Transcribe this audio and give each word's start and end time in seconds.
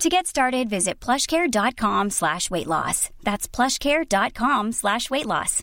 To 0.00 0.08
get 0.08 0.26
started, 0.26 0.68
visit 0.68 1.00
plushcare.com 1.00 2.10
slash 2.10 2.50
weight 2.50 2.66
loss. 2.66 3.08
That's 3.24 3.48
plushcare.com 3.48 4.72
slash 4.72 5.10
weight 5.10 5.26
loss. 5.26 5.62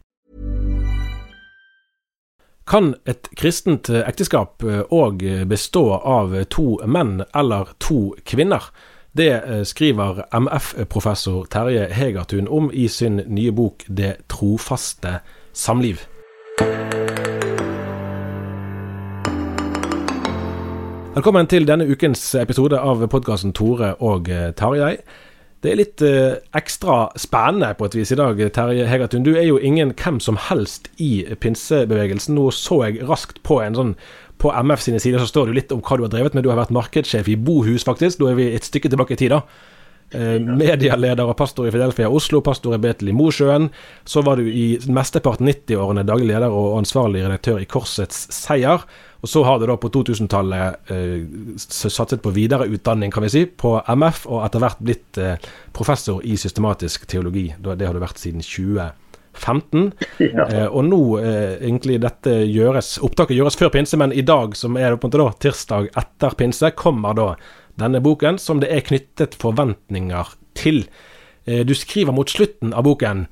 Kan 2.65 2.95
et 3.05 3.27
kristent 3.35 3.89
eh, 3.89 4.01
ekteskap 4.07 4.63
òg 4.89 5.23
bestå 5.51 5.83
av 5.99 6.33
to 6.49 6.79
menn 6.87 7.21
eller 7.35 7.75
to 7.79 8.15
kvinner? 8.25 8.71
Det 9.13 9.29
eh, 9.35 9.61
skriver 9.63 10.23
MF-professor 10.31 11.45
Terje 11.45 11.85
Hegertun 11.93 12.47
om 12.47 12.71
i 12.73 12.87
sin 12.87 13.21
nye 13.27 13.51
bok 13.51 13.85
'Det 13.87 14.15
trofaste 14.27 15.19
samliv'. 15.53 16.07
Velkommen 21.14 21.45
til 21.45 21.67
denne 21.69 21.86
ukens 21.86 22.23
episode 22.42 22.73
av 22.73 23.03
podkasten 23.06 23.52
Tore 23.53 23.92
og 24.02 24.31
eh, 24.33 24.47
Tarjei. 24.58 24.95
Det 25.61 25.69
er 25.69 25.78
litt 25.78 26.02
eh, 26.02 26.39
ekstra 26.58 27.11
spennende 27.22 27.69
på 27.78 27.86
et 27.86 27.97
vis 28.00 28.09
i 28.16 28.17
dag, 28.17 28.42
Terje 28.56 28.88
Hegertun. 28.89 29.22
Du 29.22 29.36
er 29.36 29.45
jo 29.45 29.59
ingen 29.61 29.91
hvem 29.94 30.17
som 30.17 30.39
helst 30.50 30.89
i 30.97 31.22
pinsebevegelsen. 31.38 32.34
Nå 32.34 32.47
så 32.58 32.80
jeg 32.88 33.06
raskt 33.06 33.44
på 33.45 33.59
en 33.61 33.78
sånn 33.78 33.94
På 34.41 34.56
MF 34.58 34.81
sine 34.81 35.03
sider 35.03 35.22
så 35.22 35.30
står 35.30 35.45
det 35.45 35.53
jo 35.53 35.59
litt 35.59 35.75
om 35.78 35.86
hva 35.86 36.00
du 36.02 36.08
har 36.08 36.16
drevet 36.16 36.34
med. 36.34 36.47
Du 36.47 36.50
har 36.50 36.58
vært 36.64 36.73
markedssjef 36.73 37.30
i 37.30 37.38
Bohus, 37.38 37.85
faktisk. 37.85 38.18
Da 38.18 38.34
er 38.34 38.41
vi 38.41 38.50
et 38.50 38.66
stykke 38.66 38.90
tilbake 38.90 39.13
i 39.13 39.22
tid, 39.22 39.38
da. 39.38 39.44
Eh, 40.18 40.41
medieleder 40.41 41.29
og 41.29 41.38
pastor 41.38 41.69
i 41.69 41.72
Fidelfia 41.78 42.09
Oslo, 42.09 42.41
pastor 42.41 42.73
i 42.73 42.81
Betel 42.81 43.13
i 43.13 43.18
Mosjøen. 43.22 43.69
Så 44.02 44.25
var 44.25 44.41
du 44.41 44.50
i 44.50 44.81
mesteparten 44.90 45.46
90-årene 45.46 46.09
daglig 46.09 46.34
leder 46.34 46.50
og 46.50 46.79
ansvarlig 46.81 47.22
redaktør 47.22 47.62
i 47.62 47.69
Korsets 47.69 48.28
Seier. 48.34 48.81
Og 49.23 49.29
så 49.31 49.44
har 49.47 49.59
det 49.61 49.69
da 49.69 49.78
på 49.79 49.88
2000-tallet 49.88 50.91
eh, 50.91 51.22
satset 51.56 52.19
på 52.23 52.34
videre 52.35 52.67
utdanning, 52.67 53.11
kan 53.11 53.23
vi 53.23 53.31
si, 53.31 53.45
på 53.47 53.78
MF, 53.88 54.25
og 54.28 54.44
etter 54.44 54.63
hvert 54.63 54.81
blitt 54.84 55.19
eh, 55.22 55.45
professor 55.75 56.19
i 56.28 56.35
systematisk 56.39 57.07
teologi. 57.07 57.45
Det 57.63 57.88
har 57.88 57.95
du 57.95 58.01
vært 58.03 58.19
siden 58.19 58.44
2015. 58.44 59.88
Ja. 60.19 60.44
Eh, 60.44 60.67
og 60.67 60.84
nå 60.89 61.00
eh, 61.22 61.56
egentlig 61.61 62.01
dette 62.03 62.35
gjøres 62.44 62.97
Opptaket 63.03 63.39
gjøres 63.39 63.57
før 63.59 63.72
pinse, 63.78 63.97
men 64.00 64.11
i 64.11 64.25
dag, 64.28 64.57
som 64.59 64.75
er 64.75 64.97
på 64.97 65.07
en 65.07 65.13
måte 65.13 65.23
da 65.23 65.29
tirsdag 65.47 65.90
etter 66.03 66.35
pinse, 66.44 66.73
kommer 66.75 67.16
da 67.16 67.29
denne 67.79 68.03
boken, 68.03 68.38
som 68.38 68.59
det 68.59 68.69
er 68.75 68.85
knyttet 68.85 69.40
forventninger 69.40 70.35
til. 70.59 70.84
Eh, 71.47 71.63
du 71.63 71.73
skriver 71.79 72.16
mot 72.16 72.29
slutten 72.29 72.75
av 72.75 72.85
boken 72.91 73.25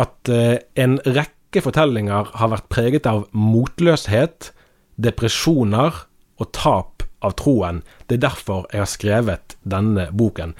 at 0.00 0.32
eh, 0.32 0.56
en 0.80 0.98
rekke 1.04 1.62
fortellinger 1.62 2.32
har 2.40 2.52
vært 2.56 2.70
preget 2.72 3.06
av 3.12 3.26
motløshet, 3.36 4.54
depresjoner 4.96 6.04
og 6.40 6.50
tap 6.56 7.04
av 7.24 7.36
troen. 7.40 7.82
Det 8.06 8.18
er 8.18 8.26
derfor 8.26 8.66
jeg 8.72 8.82
har 8.82 8.90
skrevet 8.90 9.56
denne 9.62 10.08
boken. 10.12 10.54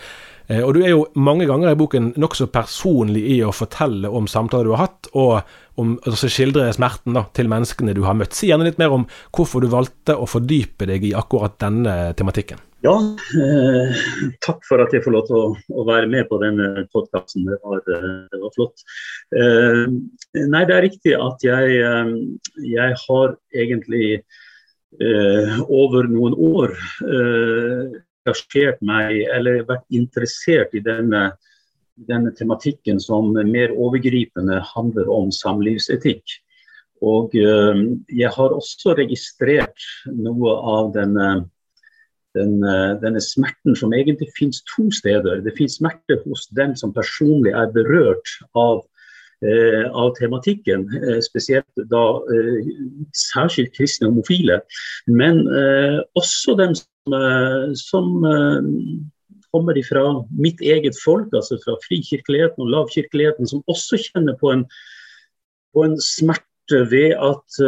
Eh, 0.46 0.60
og 0.60 0.74
du 0.76 0.82
er 0.82 0.92
jo 0.92 1.06
mange 1.16 1.46
ganger 1.48 1.72
i 1.72 1.78
boken 1.78 2.12
nokså 2.20 2.48
personlig 2.52 3.24
i 3.36 3.38
å 3.44 3.52
fortelle 3.54 4.10
om 4.12 4.28
samtaler 4.30 4.68
du 4.68 4.74
har 4.74 4.86
hatt, 4.86 5.10
og 5.12 5.80
om, 5.80 5.96
altså 6.06 6.30
skildre 6.30 6.68
smerten 6.76 7.16
da, 7.16 7.26
til 7.36 7.50
menneskene 7.50 7.96
du 7.96 8.04
har 8.06 8.16
møtt. 8.18 8.36
Si 8.36 8.50
gjerne 8.50 8.68
litt 8.68 8.80
mer 8.80 8.94
om 8.94 9.08
hvorfor 9.34 9.64
du 9.64 9.70
valgte 9.72 10.16
å 10.16 10.28
fordype 10.30 10.88
deg 10.90 11.08
i 11.08 11.14
akkurat 11.16 11.56
denne 11.62 12.14
tematikken. 12.18 12.60
Ja, 12.84 12.98
eh, 13.40 14.00
takk 14.44 14.64
for 14.68 14.82
at 14.84 14.92
jeg 14.92 15.00
får 15.06 15.14
lov 15.14 15.22
til 15.24 15.38
å, 15.38 15.44
å 15.72 15.84
være 15.88 16.08
med 16.12 16.26
på 16.28 16.36
denne 16.42 16.82
podkasten. 16.92 17.46
Det, 17.48 17.56
eh, 17.56 18.08
det, 18.28 18.40
var 18.42 18.52
flott. 18.52 18.82
Eh, 19.32 19.86
nei, 20.52 20.60
det 20.68 20.74
er 20.76 20.84
riktig 20.84 21.14
at 21.16 21.46
jeg, 21.46 21.78
eh, 21.80 22.10
jeg 22.60 22.98
har 23.06 23.32
egentlig 23.56 24.10
eh, 24.18 25.54
over 25.64 26.10
noen 26.12 26.36
år 26.36 26.74
eh, 27.08 27.96
engasjert 28.26 28.84
meg, 28.84 29.22
eller 29.32 29.64
vært 29.70 29.88
interessert 29.88 30.76
i 30.76 30.84
denne, 30.84 31.30
denne 32.12 32.34
tematikken 32.36 33.00
som 33.00 33.32
mer 33.32 33.72
overgripende 33.72 34.60
handler 34.74 35.08
om 35.08 35.32
samlivsetikk. 35.32 36.36
Og 37.04 37.32
jeg 37.36 38.30
har 38.32 38.52
også 38.54 38.94
registrert 38.96 39.84
noe 40.08 40.52
av 40.72 40.94
denne 40.94 41.34
den, 42.34 42.62
eh, 42.64 42.94
denne 43.00 43.20
smerten 43.22 43.76
som 43.78 43.94
egentlig 43.94 44.30
finnes 44.38 44.62
to 44.68 44.90
steder. 44.90 45.40
Det 45.44 45.54
finnes 45.56 45.78
smerte 45.78 46.18
hos 46.24 46.48
dem 46.58 46.74
som 46.76 46.94
personlig 46.94 47.54
er 47.54 47.72
berørt 47.72 48.34
av, 48.54 48.82
eh, 49.42 49.84
av 49.90 50.14
tematikken, 50.18 50.88
eh, 50.96 51.20
spesielt 51.20 51.66
da 51.90 52.04
eh, 52.34 52.66
særskilt 53.14 53.74
kristne 53.76 54.10
homofile. 54.10 54.60
Men 55.06 55.46
eh, 55.46 56.00
også 56.18 56.56
dem 56.58 56.74
som, 56.74 57.18
eh, 57.20 57.74
som 57.74 58.24
kommer 59.54 59.78
fra 59.86 60.24
mitt 60.34 60.60
eget 60.60 60.96
folk, 61.04 61.30
altså 61.32 61.60
fra 61.62 61.78
frikirkeligheten 61.86 62.64
og 62.64 62.72
lavkirkeligheten, 62.74 63.46
som 63.46 63.62
også 63.70 64.00
kjenner 64.08 64.34
på 64.40 64.50
en, 64.50 64.64
på 65.74 65.84
en 65.86 65.94
smerte 66.02 66.90
ved 66.90 67.12
at 67.12 67.60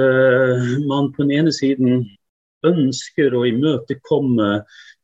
man 0.89 1.13
på 1.13 1.23
den 1.23 1.31
ene 1.31 1.53
siden 1.53 2.09
ønsker 2.71 3.35
å 3.37 3.45
imøtekomme 3.49 4.51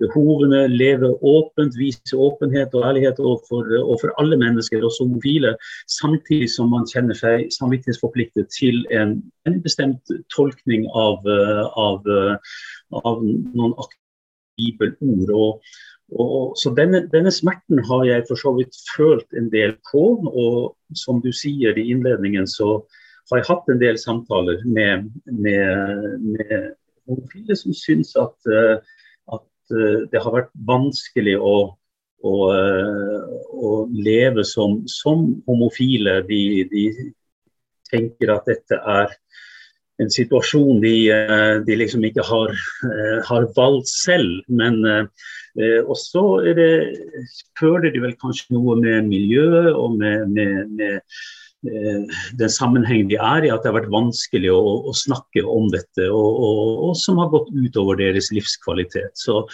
behovene, 0.03 0.65
leve 0.73 1.13
åpent, 1.23 1.77
vise 1.79 2.17
åpenhet 2.17 2.75
og 2.75 2.87
ærlighet 2.89 3.21
overfor, 3.23 3.69
overfor 3.83 4.15
alle 4.23 4.39
mennesker, 4.41 4.85
også 4.85 5.07
homofile, 5.07 5.55
samtidig 5.91 6.51
som 6.51 6.73
man 6.75 6.89
kjenner 6.91 7.19
seg 7.19 7.49
samvittighetsforpliktet 7.55 8.51
til 8.55 8.83
en, 8.95 9.19
en 9.49 9.61
bestemt 9.65 10.13
tolkning 10.35 10.89
av, 10.99 11.23
av, 11.79 12.13
av 13.03 13.23
noen 13.23 13.77
bibelord. 14.61 15.33
Og, 15.33 15.73
og, 16.19 16.57
så 16.61 16.73
denne, 16.77 17.05
denne, 17.13 17.33
smerten 17.35 17.81
har 17.89 18.05
jeg 18.09 18.27
for 18.29 18.41
så 18.41 18.55
vidt 18.59 18.77
følt 18.97 19.39
en 19.39 19.49
del 19.53 19.77
på, 19.91 20.05
og 20.29 20.99
som 20.99 21.23
du 21.25 21.31
sier 21.37 21.79
i 21.79 21.89
innledningen, 21.95 22.49
så 22.49 22.81
har 23.31 23.41
jeg 23.41 23.49
hatt 23.49 23.71
en 23.73 23.81
del 23.81 23.99
samtaler 24.01 24.61
med, 24.69 25.09
med, 25.31 26.19
med 26.21 26.73
homofile 27.09 27.57
som 27.59 27.75
syns 27.77 28.15
at, 28.21 28.37
eh, 28.51 28.77
at 29.33 29.75
eh, 29.75 30.05
det 30.13 30.23
har 30.23 30.35
vært 30.35 30.53
vanskelig 30.69 31.39
å, 31.39 31.57
å, 32.23 32.37
eh, 32.53 33.33
å 33.53 33.73
leve 33.93 34.45
som, 34.49 34.83
som 34.91 35.29
homofile. 35.49 36.21
De, 36.29 36.45
de, 36.71 36.87
tenker 37.93 38.31
at 38.33 38.47
dette 38.49 38.79
er 38.89 39.11
en 40.01 40.09
situasjon 40.09 40.79
de, 40.81 40.95
de 41.67 41.75
liksom 41.77 42.07
ikke 42.09 42.25
har, 42.25 42.55
har, 43.29 43.45
valgt 43.53 43.91
selv. 43.93 44.39
Men 44.49 44.79
også 45.93 46.23
er 46.49 46.57
det, 46.57 46.71
føler 47.61 47.93
de 47.93 48.01
vel 48.01 48.15
kanskje 48.17 48.57
noe 48.57 48.79
med 48.81 49.11
miljøet 49.11 49.77
og 49.77 49.99
med, 50.01 50.25
med, 50.33 50.73
med 50.73 51.21
den 51.63 52.51
sammenhengen 52.51 53.11
de 53.11 53.19
er 53.23 53.45
i, 53.47 53.51
at 53.55 53.63
det 53.63 53.71
har 53.71 53.77
vært 53.77 53.93
vanskelig 53.93 54.51
å, 54.51 54.63
å 54.91 54.95
snakke 54.99 55.45
om 55.47 55.69
dette, 55.71 56.09
og, 56.11 56.41
og, 56.43 56.71
og, 56.89 56.95
som 56.99 57.21
har 57.23 57.31
gått 57.31 57.53
utover 57.55 58.01
deres 58.01 58.33
livskvalitet. 58.35 59.15
Så 59.19 59.45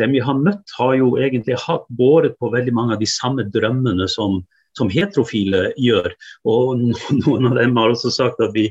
dem 0.00 0.12
vi 0.12 0.20
har 0.24 0.36
møtt, 0.36 0.74
har 0.78 0.92
jo 0.98 1.14
egentlig 1.16 1.56
hatt 1.64 1.86
båret 1.88 2.36
på 2.40 2.52
veldig 2.52 2.74
mange 2.76 2.98
av 2.98 3.00
de 3.00 3.08
samme 3.08 3.46
drømmene 3.54 4.08
som, 4.12 4.42
som 4.76 4.92
heterofile 4.92 5.70
gjør. 5.80 6.12
Og 6.44 6.84
noen 7.22 7.48
av 7.48 7.56
dem 7.62 7.80
har 7.80 7.94
også 7.94 8.12
sagt 8.12 8.44
at 8.44 8.52
vi, 8.56 8.68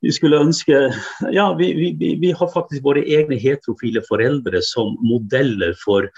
vi 0.00 0.12
skulle 0.14 0.40
ønske 0.40 0.78
Ja, 1.34 1.50
vi, 1.58 1.70
vi, 1.76 2.14
vi, 2.20 2.32
har 2.36 2.52
faktisk 2.52 2.84
våre 2.84 3.02
egne 3.04 3.38
heterofile 3.40 4.02
foreldre 4.08 4.62
som 4.64 4.96
modeller 5.04 5.76
for, 5.82 6.08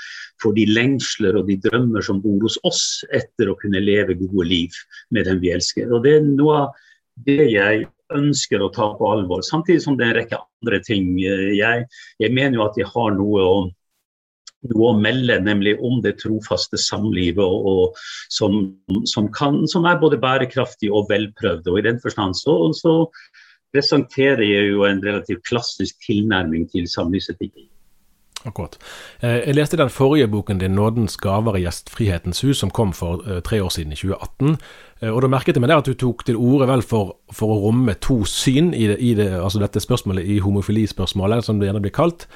for, 0.42 0.54
de 0.56 0.66
lengsler 0.70 1.38
og 1.38 1.50
de 1.50 1.58
drømmer 1.64 2.04
som 2.04 2.22
bor 2.22 2.38
hos 2.46 2.58
oss 2.68 2.84
etter 3.14 3.50
å 3.50 3.58
kunne 3.60 3.82
leve 3.82 4.18
gode 4.20 4.48
liv 4.48 4.78
med 5.10 5.26
dem 5.28 5.42
vi 5.42 5.52
elsker. 5.54 5.90
Og 5.90 6.06
Det 6.06 6.16
er 6.18 6.30
noe 6.30 6.62
av 6.62 6.80
det 7.26 7.50
jeg 7.52 7.86
ønsker 8.12 8.62
å 8.62 8.72
ta 8.72 8.90
på 8.96 9.08
alvor, 9.08 9.42
samtidig 9.44 9.82
som 9.84 9.96
det 9.96 10.06
er 10.06 10.12
en 10.12 10.18
rekke 10.20 10.40
andre 10.40 10.80
ting. 10.84 11.14
Jeg, 11.18 11.86
jeg 12.20 12.34
mener 12.34 12.60
jo 12.60 12.66
at 12.66 12.76
jeg 12.80 12.90
har 12.92 13.14
noe 13.18 13.46
å 13.46 13.54
noe 14.70 14.92
å 14.92 14.98
melde, 14.98 15.40
nemlig 15.42 15.74
om 15.82 15.96
det 16.04 16.16
trofaste 16.20 16.78
samlivet, 16.78 17.42
og, 17.42 17.64
og 17.66 18.02
som, 18.30 18.60
som, 19.10 19.26
kan, 19.34 19.62
som, 19.70 19.88
er 19.88 19.98
både 19.98 20.20
bærekraftig 20.22 20.92
og 20.92 21.08
velprøvd. 21.10 21.66
Og 21.66 21.80
I 21.80 21.86
den 21.88 21.98
forstand 22.02 22.38
så, 22.38 22.54
så 22.78 22.94
presenterer 23.72 24.44
jo 24.70 24.84
en 24.84 25.02
relativt 25.04 25.44
klassisk 25.48 26.00
tilnærming 26.06 26.68
til 26.72 26.88
samlivsetikk. 26.88 27.68
Akkurat. 28.44 28.78
Eh, 29.20 29.46
jeg 29.46 29.54
leste 29.54 29.78
den 29.78 29.90
forrige 29.90 30.28
boken 30.28 30.58
din, 30.58 30.74
'Nådens 30.74 31.16
gaver 31.16 31.56
i 31.56 31.62
gjestfrihetens 31.62 32.40
hus', 32.44 32.58
som 32.58 32.70
kom 32.70 32.92
for 32.92 33.22
eh, 33.26 33.40
tre 33.40 33.62
år 33.62 33.68
siden, 33.68 33.92
i 33.92 33.96
2018. 33.96 34.58
Eh, 35.02 35.10
og 35.10 35.22
Da 35.22 35.28
merket 35.28 35.54
jeg 35.56 35.60
meg 35.60 35.68
der 35.68 35.76
at 35.76 35.86
du 35.86 35.94
tok 35.94 36.24
til 36.24 36.36
orde 36.36 36.66
vel 36.66 36.82
for, 36.82 37.16
for 37.32 37.46
å 37.46 37.60
romme 37.66 37.94
to 37.94 38.24
syn 38.24 38.74
i, 38.74 38.86
det, 38.86 38.96
i 39.00 39.14
det, 39.14 39.30
altså 39.30 39.58
dette 39.58 39.80
spørsmålet, 39.80 40.26
i 40.26 40.38
homofilispørsmålet, 40.38 41.44
som 41.44 41.60
det 41.60 41.68
gjerne 41.68 41.80
blir 41.82 41.94
kalt. 41.94 42.26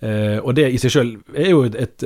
Uh, 0.00 0.38
og 0.40 0.54
det 0.56 0.64
i 0.72 0.78
seg 0.80 0.94
sjøl 0.94 1.10
er 1.36 1.50
jo 1.50 1.64
et, 1.68 1.76
et, 1.76 2.04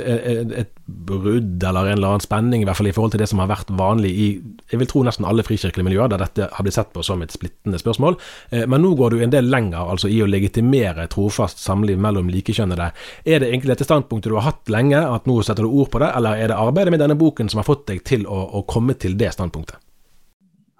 et, 0.65 0.73
brudd 0.85 1.63
eller 1.63 1.93
en 1.93 1.95
eller 1.95 2.15
annen 2.15 2.25
spenning, 2.25 2.65
i 2.65 2.67
hvert 2.67 2.79
fall 2.81 2.91
i 2.91 2.95
forhold 2.95 3.15
til 3.15 3.23
det 3.23 3.29
som 3.31 3.39
har 3.39 3.49
vært 3.53 3.71
vanlig 3.79 4.11
i 4.11 4.27
jeg 4.73 4.81
vil 4.81 4.89
tro 4.91 5.05
nesten 5.07 5.27
alle 5.29 5.45
frikirkelige 5.47 5.87
miljøer, 5.87 6.11
der 6.11 6.25
dette 6.25 6.49
har 6.51 6.67
blitt 6.67 6.77
sett 6.77 6.91
på 6.95 7.05
som 7.07 7.23
et 7.23 7.33
splittende 7.35 7.79
spørsmål. 7.79 8.19
Uh, 8.51 8.65
men 8.67 8.83
nå 8.83 8.95
går 8.99 9.15
du 9.15 9.23
en 9.23 9.35
del 9.35 9.47
lenger 9.53 9.95
altså 9.95 10.11
i 10.11 10.19
å 10.25 10.29
legitimere 10.31 11.07
trofast 11.13 11.63
samliv 11.63 12.03
mellom 12.03 12.33
likekjønnede. 12.35 12.91
Er 13.25 13.43
det 13.45 13.53
egentlig 13.53 13.77
dette 13.77 13.89
standpunktet 13.89 14.33
du 14.33 14.39
har 14.41 14.51
hatt 14.51 14.75
lenge, 14.75 14.99
at 14.99 15.31
nå 15.31 15.39
setter 15.47 15.67
du 15.67 15.71
ord 15.71 15.93
på 15.95 16.03
det, 16.03 16.11
eller 16.19 16.41
er 16.41 16.51
det 16.51 16.59
arbeidet 16.59 16.97
med 16.97 17.05
denne 17.05 17.19
boken 17.21 17.53
som 17.53 17.63
har 17.63 17.69
fått 17.69 17.87
deg 17.93 18.03
til 18.07 18.27
å, 18.27 18.43
å 18.59 18.67
komme 18.69 18.99
til 18.99 19.19
det 19.21 19.37
standpunktet? 19.37 19.84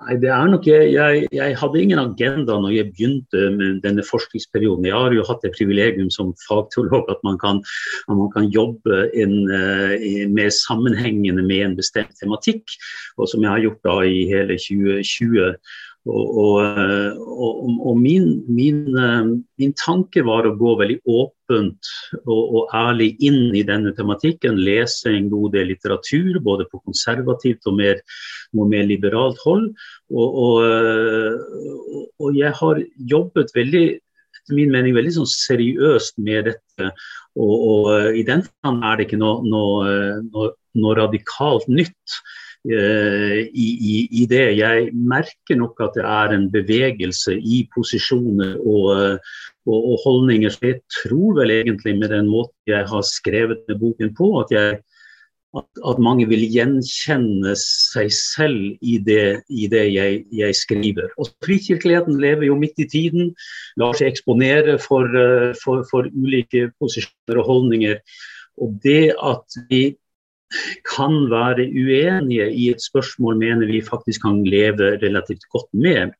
Nei, 0.05 0.19
det 0.21 0.29
er 0.29 0.49
nok, 0.53 0.67
jeg, 0.69 0.91
jeg, 0.93 1.29
jeg, 1.33 1.55
hadde 1.57 1.81
ingen 1.81 2.01
agenda 2.03 2.59
når 2.61 2.75
jeg 2.75 2.91
begynte 2.91 3.45
med 3.55 3.79
denne 3.85 4.05
forskningsperioden. 4.05 4.85
Jeg 4.85 4.93
har 4.93 5.15
jo 5.17 5.25
hatt 5.25 5.41
det 5.47 5.55
privilegium 5.55 6.11
som 6.13 6.35
fagteolog 6.45 7.09
at 7.13 7.23
man 7.25 7.39
kan, 7.41 7.63
at 8.05 8.19
man 8.19 8.29
kan 8.35 8.51
jobbe 8.53 8.99
inn, 9.17 9.49
uh, 9.49 9.95
mer 10.35 10.53
sammenhengende 10.53 11.47
med 11.47 11.71
en 11.71 11.79
bestemt 11.79 12.13
tematikk, 12.21 12.77
og 13.17 13.31
som 13.33 13.47
jeg 13.47 13.55
har 13.55 13.65
gjort 13.65 13.81
da 13.89 13.97
i 14.05 14.27
hele 14.29 14.59
2020. 14.61 15.57
Og, 16.05 16.25
og, 16.37 16.59
og, 17.17 17.61
og 17.89 17.95
min, 17.97 18.27
min, 18.53 18.81
eh, 18.93 19.29
min, 19.61 19.73
tanke 19.81 20.21
var 20.27 20.45
å 20.45 20.53
gå 20.61 20.75
veldig 20.77 20.99
åpent 21.09 21.89
og, 22.29 22.59
ærlig 22.77 23.15
inn 23.25 23.55
i 23.57 23.63
denne 23.65 23.95
tematikken. 23.97 24.61
Lese 24.61 25.15
en 25.15 25.31
god 25.33 25.55
del 25.57 25.71
litteratur, 25.73 26.43
både 26.45 26.69
på 26.69 26.83
konservativt 26.85 27.65
og 27.71 27.79
mer, 27.81 28.03
mer 28.53 28.85
liberalt 28.91 29.41
hold. 29.47 29.71
Eh, 30.13 31.33
og, 32.21 32.29
jeg 32.37 32.53
har 32.61 32.85
jobbet 33.15 33.57
veldig 33.57 33.87
etter 34.45 34.59
min 34.59 34.73
mening 34.75 34.93
veldig 34.93 35.15
sånn 35.17 35.31
seriøst 35.31 36.21
med 36.21 36.51
dette. 36.51 36.93
Og, 37.35 37.89
eh, 37.97 38.21
i 38.21 38.29
den 38.29 38.45
forstand 38.45 38.85
er 38.85 38.97
det 39.01 39.09
ikke 39.09 39.23
noe, 39.25 39.41
noe, 39.49 40.53
noe 40.77 40.97
radikalt 41.01 41.65
nytt. 41.69 42.21
Eh, 42.65 43.41
i, 43.53 43.67
i, 43.93 43.95
i, 44.23 44.25
det. 44.25 44.55
Jeg 44.57 44.87
merker 44.97 45.59
nok 45.61 45.83
at 45.85 45.99
det 45.99 46.05
er 46.09 46.33
en 46.33 46.47
bevegelse 46.49 47.35
i 47.37 47.59
posisjoner 47.75 48.55
og, 48.57 49.19
og, 49.69 49.77
og, 49.77 49.97
holdninger. 50.07 50.49
Så 50.49 50.71
jeg 50.71 50.79
tror 51.03 51.37
vel 51.43 51.53
egentlig 51.53 51.93
med 51.99 52.09
den 52.15 52.31
måten 52.33 52.73
jeg 52.73 52.89
har 52.89 53.05
skrevet 53.05 53.67
med 53.69 53.83
boken 53.83 54.15
på, 54.17 54.31
at, 54.41 54.55
jeg, 54.57 54.79
at, 55.61 55.69
at, 55.91 56.01
mange 56.01 56.25
vil 56.31 56.47
gjenkjenne 56.55 57.53
seg 57.61 58.09
selv 58.17 58.63
i 58.81 58.97
det, 59.11 59.43
i 59.53 59.69
det 59.69 59.85
jeg, 59.93 60.23
jeg, 60.33 60.57
skriver. 60.57 61.13
Og 61.21 61.29
Frikirkeligheten 61.45 62.17
lever 62.23 62.49
jo 62.49 62.57
midt 62.63 62.81
i 62.81 62.89
tiden, 62.89 63.35
lar 63.77 63.93
seg 63.99 64.15
eksponere 64.15 64.79
for, 64.81 65.13
eh, 65.13 65.53
for, 65.61 65.85
for 65.93 66.09
ulike 66.17 66.71
posisjoner 66.81 67.43
og 67.43 67.53
holdninger. 67.53 68.01
Og 68.65 68.73
det 68.81 69.13
at 69.21 69.61
vi 69.69 69.91
kan 70.89 71.29
være 71.33 71.67
uenige 71.69 72.49
i 72.53 72.71
et 72.73 72.83
spørsmål, 72.83 73.39
mener 73.41 73.71
vi 73.71 73.83
faktisk 73.85 74.25
kan 74.27 74.43
leve 74.47 74.97
relativt 75.03 75.47
godt 75.53 75.71
med. 75.73 76.15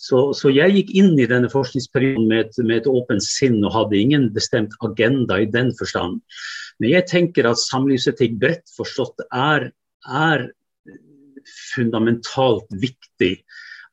Så, 0.00 0.30
så 0.32 0.48
jeg 0.48 0.72
gikk 0.72 0.94
inn 0.96 1.18
i 1.20 1.28
denne 1.28 1.50
forskningsperioden 1.52 2.28
med 2.30 2.46
et, 2.46 2.60
med 2.64 2.78
et, 2.78 2.88
åpent 2.88 3.24
sinn 3.24 3.58
og 3.60 3.74
hadde 3.74 3.98
ingen 4.00 4.30
bestemt 4.32 4.72
agenda 4.86 5.42
i 5.42 5.48
den 5.50 5.74
forstand. 5.76 6.22
Men 6.80 6.94
jeg 6.94 7.08
tenker 7.10 7.50
at 7.50 7.60
samlivsetikk 7.60 8.38
bredt 8.40 8.72
forstått 8.78 9.20
er, 9.28 9.68
er 10.08 10.46
fundamentalt 11.74 12.70
viktig. 12.80 13.34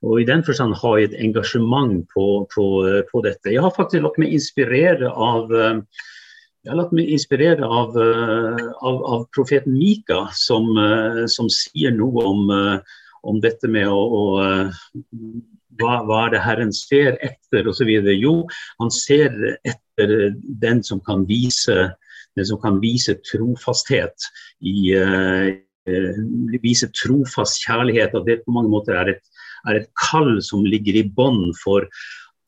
Og 0.05 0.21
I 0.21 0.27
den 0.29 0.45
forstand 0.47 0.77
har 0.79 0.99
jeg 0.99 1.09
et 1.09 1.19
engasjement 1.25 2.05
på, 2.13 2.27
på, 2.53 2.67
på 3.11 3.23
dette. 3.25 3.51
Jeg 3.51 3.65
har 3.65 3.75
faktisk 3.75 4.05
latt 4.05 4.19
meg 4.21 4.35
inspirere 4.37 5.11
av 5.11 5.51
uh, 5.51 5.81
jeg 6.67 6.73
har 6.73 6.81
latt 6.81 6.95
meg 6.97 7.11
inspirere 7.15 7.63
av, 7.63 7.93
eh, 7.95 8.63
av, 8.83 8.97
av 9.07 9.21
profeten 9.31 9.77
Mika, 9.77 10.25
som, 10.35 10.65
eh, 10.75 11.21
som, 11.31 11.47
sier 11.47 11.93
noe 11.95 12.25
om, 12.27 12.49
eh, 12.51 12.97
om 13.23 13.39
dette 13.39 13.69
med 13.71 13.87
å, 13.87 14.01
å 14.03 14.23
hva, 15.79 15.93
hva, 16.03 16.25
er 16.25 16.33
det 16.33 16.41
Herren 16.43 16.73
ser 16.75 17.15
etter 17.23 17.69
osv. 17.71 17.87
Jo, 18.17 18.33
han 18.81 18.91
ser 18.91 19.31
etter 19.63 20.35
den 20.35 20.83
som 20.83 20.99
kan 21.07 21.23
vise, 21.29 21.93
som 22.35 22.59
kan 22.59 22.81
vise 22.83 23.15
trofasthet 23.31 24.27
i 24.59 24.91
vise 26.59 26.89
trofast 26.91 27.63
kjærlighet. 27.63 28.17
At 28.17 28.27
Det 28.27 28.41
på 28.43 28.51
mange 28.51 28.73
måter 28.73 28.97
er 28.99 29.13
et, 29.15 29.23
er 29.69 29.79
et 29.79 29.91
kall 30.03 30.41
som 30.43 30.67
ligger 30.67 30.99
i 30.99 31.07
bånn 31.07 31.53
for 31.63 31.87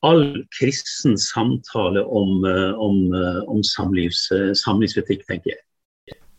all 0.06 0.46
kristen 0.60 1.18
samtale 1.18 2.04
om, 2.04 2.46
eh, 2.46 2.80
om, 2.80 3.14
eh, 3.14 3.42
om 3.48 3.64
samlivs, 3.64 4.32
eh, 4.32 4.54
samlivsetikk, 4.54 5.26
tenker 5.28 5.50
jeg. 5.50 5.64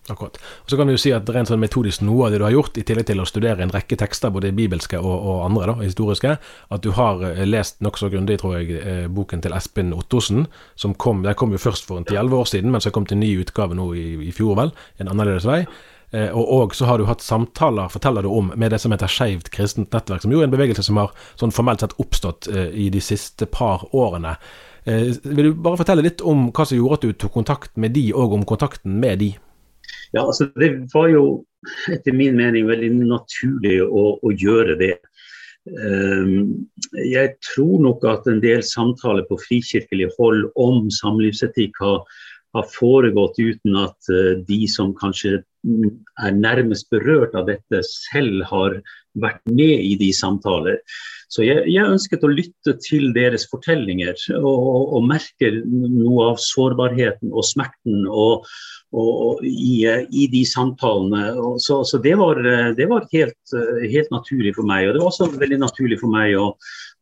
Akkurat. 0.09 0.39
Og 0.65 0.71
Så 0.71 0.77
kan 0.77 0.87
du 0.87 0.97
si 0.99 1.13
at 1.13 1.29
en 1.29 1.47
sånn 1.47 1.61
metodisk 1.61 2.01
noe 2.03 2.25
av 2.25 2.33
det 2.33 2.39
du 2.39 2.45
har 2.45 2.51
gjort, 2.51 2.77
i 2.79 2.83
tillegg 2.83 3.07
til 3.07 3.21
å 3.21 3.27
studere 3.27 3.61
en 3.63 3.71
rekke 3.71 3.97
tekster, 3.97 4.31
både 4.31 4.51
bibelske 4.51 4.99
og, 4.99 5.05
og 5.05 5.45
andre, 5.45 5.67
da, 5.67 5.75
historiske, 5.75 6.39
at 6.71 6.81
du 6.81 6.91
har 6.91 7.47
lest 7.47 7.79
nokså 7.81 8.11
grundig, 8.11 8.41
tror 8.41 8.59
jeg, 8.59 9.09
boken 9.15 9.41
til 9.41 9.53
Espen 9.53 9.93
Ottosen. 9.93 10.49
som 10.75 10.95
kom, 10.95 11.23
Den 11.23 11.35
kom 11.35 11.53
jo 11.53 11.59
først 11.59 11.85
for 11.85 11.99
en 11.99 12.05
ti-elleve 12.05 12.43
år 12.43 12.47
siden, 12.47 12.73
men 12.73 12.81
så 12.81 12.91
kom 12.91 13.07
til 13.07 13.19
en 13.19 13.21
ny 13.21 13.45
utgave 13.45 13.77
nå 13.77 13.95
i, 13.95 14.29
i 14.29 14.33
fjor, 14.33 14.57
vel. 14.57 14.73
En 14.99 15.07
annerledes 15.07 15.45
vei. 15.45 15.67
Eh, 16.13 16.31
og, 16.35 16.53
og, 16.53 16.75
så 16.75 16.89
har 16.89 16.99
du 16.99 17.07
hatt 17.07 17.23
samtaler, 17.23 17.91
forteller 17.93 18.27
du 18.27 18.33
om, 18.35 18.51
med 18.59 18.73
det 18.75 18.81
som 18.83 18.91
heter 18.91 19.11
Skeivt 19.11 19.53
kristent 19.55 19.93
nettverk, 19.95 20.25
som 20.25 20.33
jo 20.35 20.41
er 20.41 20.49
en 20.49 20.55
bevegelse 20.55 20.83
som 20.83 20.99
har 20.99 21.13
sånn 21.39 21.55
formelt 21.55 21.85
sett 21.85 21.95
oppstått 22.03 22.49
eh, 22.51 22.71
i 22.75 22.89
de 22.91 23.03
siste 23.05 23.47
par 23.51 23.87
årene. 23.95 24.35
Eh, 24.91 25.13
vil 25.23 25.51
du 25.51 25.61
bare 25.63 25.79
fortelle 25.79 26.05
litt 26.07 26.25
om 26.27 26.49
hva 26.51 26.67
som 26.67 26.81
gjorde 26.81 26.99
at 26.99 27.07
du 27.07 27.15
tok 27.15 27.37
kontakt 27.39 27.79
med 27.79 27.95
de, 27.95 28.09
og 28.17 28.35
om 28.41 28.49
kontakten 28.49 28.99
med 29.03 29.23
de? 29.23 29.37
Ja, 30.11 30.25
altså 30.25 30.49
Det 30.59 30.73
var 30.91 31.13
jo 31.13 31.23
etter 31.93 32.17
min 32.17 32.35
mening 32.39 32.67
veldig 32.67 32.91
naturlig 33.05 33.79
å, 33.85 34.17
å 34.19 34.33
gjøre 34.35 34.75
det. 34.81 34.97
Um, 35.71 36.65
jeg 36.97 37.35
tror 37.45 37.83
nok 37.85 38.03
at 38.09 38.27
en 38.27 38.41
del 38.43 38.65
samtaler 38.67 39.27
på 39.29 39.39
frikirkelig 39.45 40.09
hold 40.17 40.49
om 40.59 40.89
samlivsetikk 40.97 41.79
har, 41.85 42.01
har 42.57 42.71
foregått 42.73 43.39
uten 43.39 43.77
at 43.79 44.11
de 44.49 44.63
som 44.73 44.97
kanskje 44.99 45.43
er 45.65 46.37
nærmest 46.37 46.89
berørt 46.93 47.35
av 47.37 47.49
dette, 47.51 47.83
selv 47.85 48.45
har 48.49 48.81
vært 49.19 49.43
med 49.51 49.83
i 49.83 49.97
de 49.99 50.11
samtaler. 50.15 50.79
Så 51.31 51.45
jeg, 51.45 51.63
jeg 51.71 51.87
ønsket 51.87 52.25
å 52.27 52.31
lytte 52.31 52.75
til 52.83 53.11
deres 53.15 53.47
fortellinger 53.51 54.19
og, 54.39 54.95
og 54.97 55.07
merke 55.07 55.51
noe 55.67 56.31
av 56.33 56.41
sårbarheten 56.43 57.31
og 57.31 57.47
smerten 57.47 58.07
og, 58.07 58.47
og 58.91 59.43
i, 59.47 59.83
i, 59.87 60.27
de 60.31 60.45
samtalene. 60.47 61.35
Så, 61.63 61.83
så 61.87 62.01
det, 62.03 62.17
var, 62.19 62.43
det 62.79 62.87
var 62.91 63.09
helt, 63.13 63.55
helt, 63.55 64.11
naturlig 64.15 64.57
for 64.59 64.67
meg. 64.67 64.89
Og 64.89 64.97
det 64.97 65.03
var 65.03 65.13
også 65.13 65.31
veldig 65.37 65.61
naturlig 65.63 66.01
for 66.03 66.15
meg 66.15 66.35
å 66.39 66.53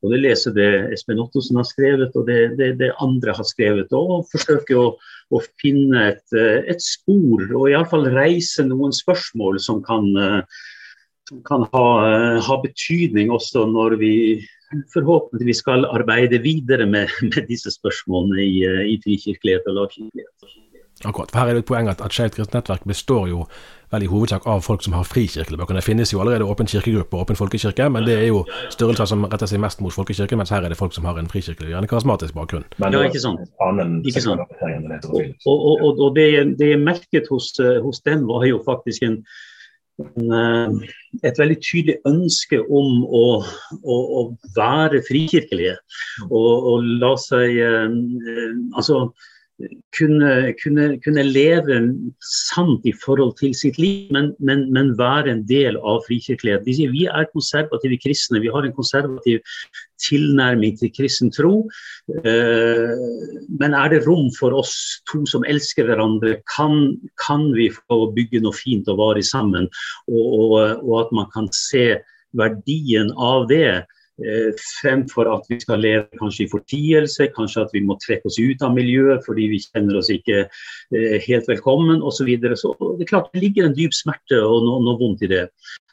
både 0.04 0.20
lese 0.20 0.52
det 0.54 0.68
Espen 0.94 1.20
Ottosen 1.20 1.58
har 1.58 1.68
skrevet 1.68 2.16
og 2.16 2.28
det, 2.28 2.42
det, 2.60 2.74
det 2.80 2.92
andre 3.02 3.36
har 3.36 3.48
skrevet, 3.48 3.92
og 3.96 4.28
forsøke 4.32 4.76
å 4.78 4.90
å 5.34 5.40
finne 5.60 6.06
et, 6.12 6.36
et 6.72 6.80
spor, 6.80 7.42
og 7.52 7.68
iallfall 7.68 8.08
reise 8.14 8.47
noen 8.66 8.94
spørsmål 8.94 9.58
som 9.62 9.82
kan, 9.84 10.08
som 11.28 11.42
kan 11.46 11.66
ha, 11.72 11.86
ha, 12.44 12.60
betydning 12.64 13.32
også 13.34 13.66
når 13.70 13.98
vi 14.00 14.14
forhåpentligvis 14.92 15.62
skal 15.64 15.86
arbeide 15.88 16.40
videre 16.44 16.86
med, 16.86 17.12
med 17.30 17.48
disse 17.48 17.72
spørsmålene 17.74 18.44
i, 18.44 18.56
i 18.94 18.96
frikirkelighet 19.04 19.68
og 19.70 19.80
lavkirkelighet. 19.80 20.48
Akkurat. 21.04 21.30
for 21.30 21.38
Her 21.38 21.48
er 21.48 21.54
det 21.54 21.62
et 21.62 21.68
poeng 21.70 21.88
at, 21.88 22.00
at 22.02 22.12
Skeivt 22.12 22.34
kristent 22.34 22.56
nettverk 22.56 22.86
består 22.88 23.28
jo 23.30 23.44
vel 23.92 24.04
i 24.04 24.08
hovedsak 24.10 24.46
av 24.50 24.64
folk 24.66 24.82
som 24.84 24.96
har 24.96 25.06
frikirkebøker. 25.08 25.78
Det 25.78 25.84
finnes 25.86 26.12
jo 26.12 26.20
allerede 26.20 26.44
åpen 26.44 26.68
kirkegruppe 26.68 27.16
og 27.16 27.24
åpen 27.24 27.38
folkekirke, 27.38 27.86
men 27.92 28.04
det 28.04 28.16
er 28.18 28.26
jo 28.28 28.42
størrelser 28.74 29.08
som 29.08 29.24
retter 29.24 29.48
seg 29.48 29.62
mest 29.62 29.80
mot 29.84 29.94
folkekirken, 29.94 30.40
mens 30.40 30.52
her 30.52 30.66
er 30.66 30.74
det 30.74 30.80
folk 30.80 30.96
som 30.96 31.06
har 31.08 31.20
en 31.20 31.30
frikirkelig, 31.30 31.70
gjerne 31.72 31.88
karismatisk 31.88 32.34
bakgrunn. 32.36 32.66
Men, 32.82 32.98
ja, 32.98 33.04
ikke 33.08 33.22
sant. 33.22 33.46
Ikke 34.08 34.24
sant. 34.24 34.42
Og, 35.08 35.22
og, 35.46 35.86
og, 35.86 36.02
og 36.08 36.18
det, 36.18 36.26
det 36.60 36.72
jeg 36.74 36.82
merket 36.82 37.30
hos, 37.32 37.54
hos 37.84 38.02
dem, 38.04 38.26
var 38.28 38.44
jo 38.50 38.60
faktisk 38.66 39.06
en, 39.08 39.22
en, 40.04 40.36
eh, 40.42 40.92
et 41.30 41.40
veldig 41.40 41.58
tydelig 41.62 41.96
ønske 42.10 42.60
om 42.60 43.06
å, 43.06 43.24
å, 43.80 43.96
å 44.20 44.26
være 44.58 45.00
frikirkelige. 45.08 45.78
Og, 46.28 46.52
og 46.74 46.92
la 47.00 47.16
seg 47.22 47.56
eh, 47.62 47.98
Altså 48.76 49.06
kunne, 49.96 50.52
kunne, 50.62 50.84
kunne, 51.02 51.22
leve 51.26 51.78
sant 52.22 52.84
i 52.86 52.92
forhold 53.04 53.34
til 53.40 53.54
sitt 53.56 53.78
liv, 53.80 54.06
men, 54.14 54.30
men, 54.38 54.68
men 54.74 54.92
være 54.98 55.32
en 55.32 55.42
del 55.48 55.78
av 55.82 56.04
frikirkeligheten. 56.06 56.66
De 56.68 56.76
sier 56.76 56.92
vi 56.94 57.06
er 57.10 57.26
konservative 57.32 57.98
kristne, 58.04 58.42
vi 58.44 58.52
har 58.54 58.66
en 58.66 58.76
konservativ 58.76 59.42
tilnærming 60.04 60.76
til 60.78 60.92
kristen 60.94 61.32
tro. 61.34 61.66
Eh, 62.22 62.94
men 63.58 63.74
er 63.74 63.90
det 63.94 64.04
rom 64.06 64.30
for 64.38 64.54
oss 64.54 64.76
to 65.10 65.24
som 65.26 65.46
elsker 65.50 65.90
hverandre? 65.90 66.38
Kan, 66.54 66.94
kan 67.26 67.50
vi 67.56 67.70
få 67.74 68.04
bygge 68.14 68.44
noe 68.44 68.54
fint 68.54 68.90
og 68.92 69.02
varig 69.02 69.26
sammen? 69.26 69.66
Og, 70.06 70.26
og, 70.38 70.58
og 70.86 70.94
at 71.02 71.14
man 71.18 71.30
kan 71.34 71.50
se 71.56 71.96
verdien 72.38 73.10
av 73.18 73.48
det. 73.50 73.82
Eh, 74.18 74.50
fremfor 74.82 75.28
at 75.30 75.44
vi 75.46 75.60
skal 75.62 75.78
leve 75.78 76.18
kanskje 76.18 76.48
i 76.48 76.50
fortielse, 76.50 77.28
kanskje 77.36 77.62
at 77.62 77.74
vi 77.74 77.84
må 77.86 77.94
trekke 78.02 78.26
oss 78.26 78.38
ut 78.42 78.64
av 78.66 78.72
miljøet 78.74 79.22
fordi 79.22 79.44
vi 79.52 79.60
kjenner 79.62 80.00
oss 80.00 80.10
ikke 80.10 80.40
eh, 80.42 81.18
helt 81.22 81.46
velkommen 81.46 82.02
osv. 82.02 82.16
Så, 82.18 82.26
videre. 82.26 82.56
så 82.58 82.72
det 82.98 83.06
er 83.06 83.12
klart 83.12 83.30
det 83.30 83.44
ligger 83.44 83.68
en 83.68 83.76
dyp 83.78 83.94
smerte 83.94 84.40
og 84.42 84.66
noe, 84.66 84.82
noe 84.82 84.98
vondt 84.98 85.22
i 85.22 85.30
det. 85.30 85.44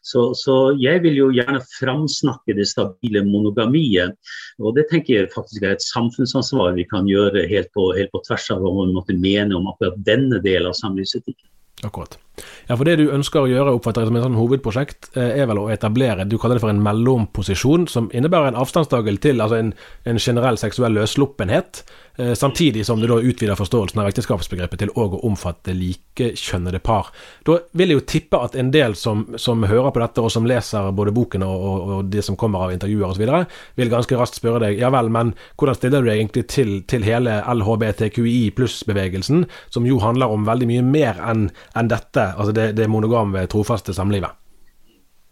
Så, 0.06 0.26
så, 0.38 0.74
jeg 0.82 1.04
vil 1.06 1.20
jo 1.20 1.30
gjerne 1.34 1.62
framsnakke 1.78 2.58
det 2.58 2.66
stabile 2.70 3.22
monogamiet. 3.26 4.18
Og 4.58 4.74
det 4.78 4.88
tenker 4.90 5.20
jeg 5.20 5.32
faktisk 5.34 5.62
er 5.62 5.78
et 5.78 5.86
samfunnsansvar 5.86 6.74
vi 6.78 6.90
kan 6.90 7.10
gjøre 7.10 7.46
helt 7.50 7.70
på, 7.78 7.92
helt 7.98 8.14
på 8.14 8.26
tvers 8.26 8.50
av 8.54 8.66
hva 8.66 8.74
man 8.82 8.94
måtte 8.98 9.18
mene 9.18 9.54
om 9.58 9.70
akkurat 9.70 10.02
denne 10.06 10.42
delen 10.42 10.74
av 10.74 10.78
samlivsetikken. 10.82 11.50
Akkurat. 11.86 12.18
Ja, 12.68 12.76
for 12.76 12.86
Det 12.86 12.98
du 13.00 13.12
ønsker 13.14 13.44
å 13.44 13.50
gjøre, 13.50 13.76
oppfatter 13.78 14.04
jeg 14.04 14.10
som 14.10 14.18
en 14.20 14.26
sånn 14.26 14.40
hovedprosjekt, 14.40 15.12
eh, 15.16 15.42
er 15.42 15.50
vel 15.50 15.62
å 15.62 15.68
etablere 15.74 16.26
du 16.28 16.38
kaller 16.38 16.58
det 16.58 16.64
for 16.66 16.74
en 16.74 16.84
mellomposisjon, 16.84 17.88
som 17.88 18.10
innebærer 18.14 18.52
en 18.52 18.62
avstandsdagel 18.62 19.20
til 19.22 19.42
altså 19.42 19.60
en, 19.62 19.74
en 20.06 20.20
generell 20.20 20.58
seksuell 20.58 20.96
løssluppenhet, 20.98 21.84
eh, 22.18 22.34
samtidig 22.34 22.86
som 22.86 23.02
du 23.02 23.08
da 23.08 23.20
utvider 23.22 23.58
forståelsen 23.60 24.02
av 24.02 24.10
ekteskapsbegrepet 24.10 24.82
til 24.82 24.94
òg 24.96 25.18
å 25.18 25.22
omfatte 25.30 25.76
likekjønnede 25.78 26.82
par. 26.86 27.12
Da 27.46 27.60
vil 27.74 27.94
jeg 27.94 28.00
jo 28.00 28.06
tippe 28.16 28.42
at 28.42 28.58
en 28.60 28.72
del 28.74 28.98
som, 29.00 29.28
som 29.38 29.64
hører 29.64 29.94
på 29.94 30.02
dette, 30.04 30.26
og 30.26 30.34
som 30.34 30.50
leser 30.50 30.92
både 30.98 31.14
boken 31.16 31.46
og, 31.46 31.68
og, 31.70 31.94
og 31.98 32.12
det 32.14 32.26
som 32.26 32.40
kommer 32.40 32.66
av 32.66 32.74
intervjuer 32.76 33.14
osv., 33.14 33.26
vil 33.76 33.94
ganske 33.94 34.18
raskt 34.18 34.42
spørre 34.42 34.64
deg 34.66 34.82
ja 34.82 34.90
vel, 34.94 35.12
men 35.14 35.36
hvordan 35.60 35.78
stiller 35.78 36.02
du 36.02 36.10
deg 36.10 36.24
egentlig 36.24 36.48
til, 36.52 36.80
til 36.90 37.06
hele 37.06 37.40
LHBTQI 37.46 38.50
pluss-bevegelsen, 38.58 39.46
som 39.70 39.86
jo 39.86 40.02
handler 40.02 40.34
om 40.34 40.48
veldig 40.48 40.70
mye 40.72 40.86
mer 40.90 41.22
enn 41.22 41.50
en 41.78 41.92
dette? 41.92 42.25
Altså 42.34 42.56
det, 42.56 42.72
det 42.78 42.90
monogame, 42.90 43.46
trofaste 43.52 43.94
samlivet? 43.96 44.34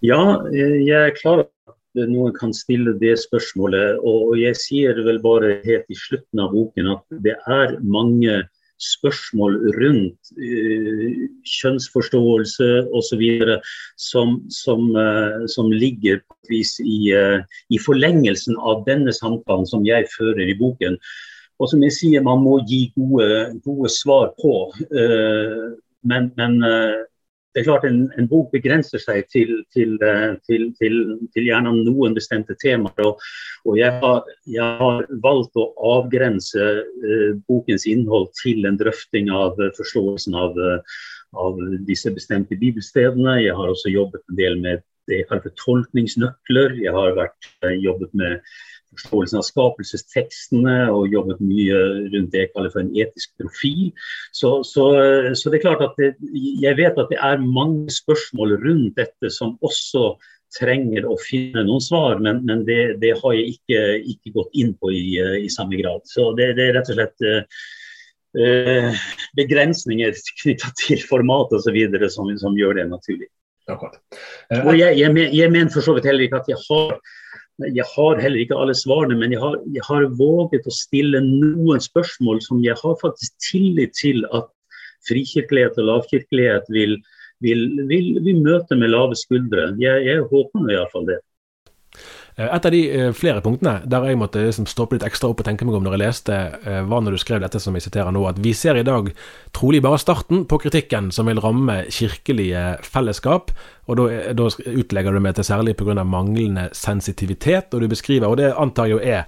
Ja, 0.03 0.19
jeg 0.53 0.97
er 1.00 1.13
klar 1.15 1.45
at 1.45 2.09
noen 2.09 2.33
kan 2.35 2.53
stille 2.55 2.95
det 3.00 3.15
spørsmålet. 3.21 4.01
Og 4.03 4.35
jeg 4.41 4.57
sier 4.59 5.00
vel 5.05 5.21
bare 5.23 5.59
helt 5.63 5.88
i 5.89 5.97
slutten 5.97 6.43
av 6.43 6.51
boken 6.55 6.91
at 6.97 7.21
det 7.23 7.38
er 7.47 7.77
mange 7.83 8.41
spørsmål 8.83 9.53
rundt 9.77 10.31
uh, 10.35 11.12
kjønnsforståelse 11.47 12.69
osv. 12.91 13.23
Som, 14.01 14.41
som, 14.51 14.89
uh, 14.97 15.45
som 15.47 15.71
ligger 15.71 16.19
på 16.25 16.51
vis 16.51 16.75
i, 16.83 17.13
uh, 17.15 17.39
i, 17.71 17.79
forlengelsen 17.79 18.59
av 18.59 18.83
denne 18.89 19.13
samtalen 19.15 19.69
som 19.69 19.88
jeg 19.88 20.09
fører 20.17 20.50
i 20.50 20.57
boken. 20.59 21.00
Og 21.62 21.69
som 21.71 21.83
jeg 21.85 21.95
sier, 21.95 22.25
man 22.25 22.43
må 22.43 22.57
gi 22.67 22.89
gode, 22.97 23.53
gode 23.63 23.93
svar 23.93 24.33
på. 24.41 24.57
Uh, 24.91 25.77
men, 26.03 26.31
men 26.39 26.60
eh, 26.67 27.01
det 27.53 27.62
er 27.62 27.67
klart 27.67 27.83
en, 27.86 28.07
en, 28.17 28.27
bok 28.29 28.50
begrenser 28.53 29.01
seg 29.01 29.27
til, 29.29 29.51
til, 29.74 29.93
eh, 30.01 30.33
til, 30.48 30.72
til 30.79 31.45
gjerne 31.45 31.74
noen 31.86 32.15
bestemte 32.17 32.55
temaer. 32.62 33.05
Og, 33.05 33.22
og 33.69 33.77
jeg, 33.77 33.93
har, 34.01 34.24
jeg, 34.50 34.69
har, 34.79 35.05
valgt 35.22 35.60
å 35.62 35.67
avgrense 35.93 36.69
uh, 36.81 37.29
bokens 37.48 37.86
innhold 37.89 38.31
til 38.41 38.65
en 38.65 38.79
drøfting 38.79 39.29
av 39.29 39.62
uh, 39.62 39.69
forståelsen 39.77 40.38
av, 40.39 40.57
uh, 40.57 40.98
av, 41.38 41.62
disse 41.86 42.10
bestemte 42.15 42.57
bibelstedene. 42.57 43.38
Jeg 43.45 43.53
har 43.60 43.69
også 43.69 43.93
jobbet 43.93 44.25
en 44.25 44.41
del 44.41 44.57
med 44.63 44.81
det 45.10 45.22
jeg 45.22 45.29
kaller 45.29 45.45
for 45.45 45.62
tolkningsnøkler. 45.62 46.79
Jeg 46.81 46.95
har 46.95 47.13
vært, 47.19 47.51
jobbet 47.86 48.17
med 48.17 48.39
forståelsen 48.97 49.39
av 49.39 49.47
skapelsestekstene 49.47 50.75
og 50.93 51.13
jobbet 51.13 51.41
mye 51.43 51.79
rundt 52.13 52.31
det 52.33 52.45
jeg 52.45 52.51
kaller 52.53 52.73
for 52.73 52.83
en 52.83 52.93
etisk 52.95 53.33
profil. 53.41 53.89
Så, 54.35 54.55
så, 54.67 54.88
så 55.38 55.51
det 55.51 55.59
er 55.59 55.65
klart 55.65 55.83
at 55.85 55.97
det, 56.01 56.13
jeg 56.63 56.79
vet 56.79 57.00
at 57.00 57.12
det 57.12 57.19
er 57.21 57.43
mange 57.43 57.93
spørsmål 57.93 58.57
rundt 58.63 59.00
dette 59.00 59.33
som 59.33 59.57
også 59.65 60.13
trenger 60.53 61.07
å 61.09 61.15
finne 61.21 61.63
noen 61.65 61.81
svar, 61.81 62.19
men, 62.21 62.43
men 62.47 62.62
det, 62.67 63.00
det, 63.01 63.15
har 63.21 63.35
jeg 63.35 63.55
ikke, 63.55 63.79
ikke, 64.13 64.33
gått 64.35 64.59
inn 64.59 64.73
på 64.77 64.91
i, 64.93 65.05
i 65.41 65.50
samme 65.51 65.79
grad. 65.79 66.03
Så 66.09 66.31
det, 66.38 66.53
det 66.59 66.69
er 66.69 66.77
rett 66.77 66.91
og 66.93 67.00
slett 67.00 67.25
uh, 68.38 69.00
begrensninger 69.39 70.13
knytta 70.43 70.73
til 70.83 71.01
format 71.09 71.53
osv. 71.57 71.79
Som, 72.13 72.29
som 72.41 72.59
gjør 72.59 72.77
det 72.81 72.88
naturlig. 72.91 73.31
Akkurat. 73.71 74.00
Og 74.65 74.73
jeg, 74.75 74.97
jeg, 75.00 75.27
jeg 75.31 75.51
mener 75.51 75.71
for 75.73 75.85
så 75.85 75.95
vidt 75.95 76.09
heller 76.09 76.25
ikke 76.25 76.41
at 76.41 76.50
jeg 76.51 76.59
har 76.67 76.97
jeg 77.62 77.86
har 77.95 78.22
heller 78.22 78.41
ikke 78.41 78.57
alle 78.57 78.74
svarene, 78.75 79.17
men 79.19 79.33
jeg 79.33 79.41
har, 79.41 79.60
jeg 79.75 79.83
har, 79.86 80.07
våget 80.17 80.65
å 80.65 80.74
stille 80.74 81.22
noen 81.22 81.81
spørsmål 81.83 82.41
som 82.41 82.63
jeg 82.65 82.75
har 82.79 82.95
faktisk 83.01 83.36
tillit 83.51 83.93
til 84.00 84.24
at 84.33 84.50
frikirkelighet 85.07 85.77
og 85.77 85.89
lavkirkelighet 85.91 86.72
vil, 86.74 86.98
vil, 87.43 87.67
vil, 87.89 88.10
vil 88.25 88.41
møte 88.41 88.77
med 88.79 88.93
lave 88.93 89.17
skuldre. 89.19 89.69
Jeg, 89.81 90.05
jeg 90.07 90.25
håper 90.31 90.63
nå 90.63 90.74
iallfall 90.74 91.07
det. 91.12 91.19
Eh, 92.35 92.55
et 92.55 92.65
av 92.65 92.73
de 92.73 92.81
eh, 92.89 93.11
flere 93.15 93.41
punktene 93.45 93.83
der 93.89 94.07
jeg 94.09 94.17
måtte 94.17 94.41
liksom 94.41 94.65
stoppe 94.69 94.97
litt 94.97 95.05
ekstra 95.05 95.29
opp 95.29 95.43
og 95.43 95.47
tenke 95.47 95.67
meg 95.67 95.77
om 95.77 95.85
når 95.85 95.97
jeg 95.97 96.03
leste, 96.03 96.39
eh, 96.65 96.81
var 96.89 97.03
når 97.05 97.15
du 97.15 97.21
skrev 97.21 97.43
dette 97.43 97.61
som 97.61 97.77
jeg 97.77 97.85
siterer 97.85 98.13
nå, 98.13 98.25
at 98.29 98.41
vi 98.41 98.55
ser 98.57 98.79
i 98.79 98.85
dag 98.87 99.11
trolig 99.55 99.83
bare 99.85 100.01
starten 100.01 100.47
på 100.49 100.59
kritikken 100.65 101.11
som 101.13 101.29
vil 101.29 101.41
ramme 101.43 101.83
kirkelige 101.93 102.65
fellesskap. 102.85 103.53
Og 103.91 103.99
da, 103.99 104.47
utlegger 104.71 105.13
du 105.13 105.19
meg 105.19 105.35
til 105.35 105.43
særlig 105.43 105.75
pga. 105.77 106.03
manglende 106.03 106.69
sensitivitet, 106.71 107.73
og 107.73 107.81
du 107.81 107.87
beskriver, 107.91 108.27
og 108.27 108.37
det 108.37 108.53
antar 108.55 108.87
jeg 108.87 108.95
jo 108.95 108.99
er 109.03 109.25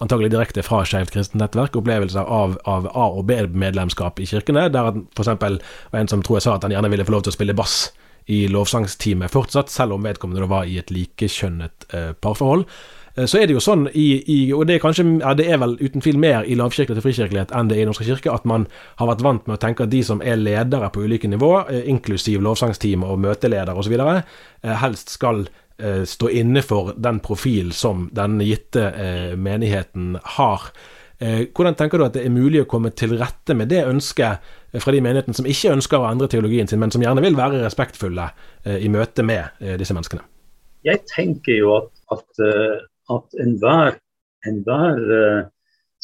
antagelig 0.00 0.30
direkte 0.30 0.62
fra 0.62 0.84
Skeivt 0.84 1.10
kristent 1.10 1.40
nettverk, 1.40 1.76
opplevelser 1.76 2.20
av, 2.20 2.58
av 2.68 2.86
A- 2.92 3.12
og 3.16 3.24
B-medlemskap 3.26 4.20
i 4.20 4.28
kirkene, 4.28 4.68
der 4.68 4.92
f.eks. 5.16 5.60
en 5.92 6.08
som 6.08 6.22
tror 6.22 6.36
jeg 6.36 6.46
sa 6.46 6.56
at 6.56 6.66
han 6.68 6.76
gjerne 6.76 6.90
ville 6.92 7.06
få 7.08 7.16
lov 7.16 7.24
til 7.24 7.32
å 7.32 7.38
spille 7.38 7.56
bass 7.56 7.88
i 8.26 8.46
lovsangsteamet 8.50 9.30
fortsatt, 9.30 9.70
selv 9.70 9.96
om 9.96 10.06
vedkommende 10.06 10.48
var 10.50 10.66
i 10.66 10.78
et 10.80 10.90
likekjønnet 10.90 11.86
eh, 11.94 12.12
parforhold. 12.20 12.64
Eh, 13.14 13.26
så 13.30 13.38
er 13.38 13.46
det 13.46 13.54
jo 13.54 13.62
sånn, 13.62 13.86
i, 13.94 14.08
i, 14.32 14.38
og 14.56 14.66
det 14.66 14.76
er 14.76 14.82
kanskje, 14.82 15.06
ja, 15.20 15.34
det 15.38 15.46
er 15.46 15.60
vel 15.62 15.76
uten 15.78 16.02
tvil 16.02 16.18
mer 16.22 16.46
i 16.46 16.56
lavkirkelighet 16.58 17.02
og 17.02 17.06
frikirkelighet 17.06 17.54
enn 17.54 17.70
det 17.70 17.78
er 17.78 17.84
i 17.84 17.90
Norske 17.90 18.08
kirke, 18.08 18.34
at 18.34 18.48
man 18.48 18.66
har 18.98 19.12
vært 19.12 19.22
vant 19.26 19.46
med 19.46 19.58
å 19.58 19.62
tenke 19.62 19.86
at 19.86 19.94
de 19.94 20.02
som 20.06 20.24
er 20.26 20.40
ledere 20.40 20.90
på 20.90 21.06
ulike 21.06 21.30
nivå, 21.30 21.52
eh, 21.70 21.86
inklusiv 21.92 22.42
lovsangsteam 22.42 23.06
og 23.06 23.22
møteleder 23.22 23.78
osv., 23.78 23.96
helst 24.66 25.14
skal 25.14 25.46
stå 25.76 26.30
inne 26.32 26.62
for 26.64 26.94
den 26.96 27.18
profil 27.20 27.74
som 27.76 28.06
denne 28.16 28.46
gitte 28.48 28.80
menigheten 29.36 30.14
har. 30.38 30.70
Hvordan 31.20 31.76
tenker 31.76 32.00
du 32.00 32.06
at 32.06 32.14
det 32.16 32.22
er 32.24 32.32
mulig 32.32 32.62
å 32.62 32.68
komme 32.70 32.94
til 32.96 33.12
rette 33.20 33.52
med 33.52 33.68
det 33.68 33.82
ønsket 33.84 34.40
fra 34.82 34.94
de 34.94 35.02
menighetene 35.04 35.36
som 35.36 35.48
ikke 35.48 35.74
ønsker 35.76 36.00
å 36.00 36.08
endre 36.10 36.28
teologien 36.32 36.68
sin, 36.70 36.80
men 36.82 36.92
som 36.94 37.02
gjerne 37.04 37.24
vil 37.24 37.38
være 37.38 37.62
respektfulle 37.64 38.28
eh, 38.64 38.78
i 38.84 38.90
møte 38.92 39.24
med 39.26 39.62
disse 39.80 39.96
menneskene? 39.96 40.24
Jeg 40.86 41.02
tenker 41.10 41.58
jo 41.58 41.72
at, 41.80 41.90
at, 42.14 42.42
at 43.10 43.38
enhver, 43.42 43.96
enhver 44.46 45.00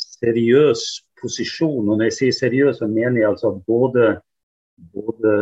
seriøs 0.00 0.82
posisjon, 1.22 1.86
og 1.86 1.96
når 1.96 2.08
jeg 2.08 2.16
sier 2.18 2.38
seriøs, 2.38 2.80
så 2.80 2.88
mener 2.90 3.20
jeg 3.20 3.28
altså 3.30 3.52
at 3.52 3.60
både, 3.68 4.08
både, 4.96 5.34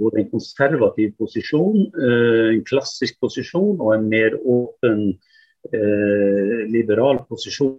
både 0.00 0.24
en 0.24 0.30
konservativ 0.32 1.12
posisjon, 1.20 1.84
en 1.94 2.64
klassisk 2.66 3.20
posisjon 3.22 3.78
og 3.78 3.92
en 3.94 4.08
mer 4.10 4.34
åpen, 4.42 5.04
liberal 6.72 7.20
posisjon 7.28 7.78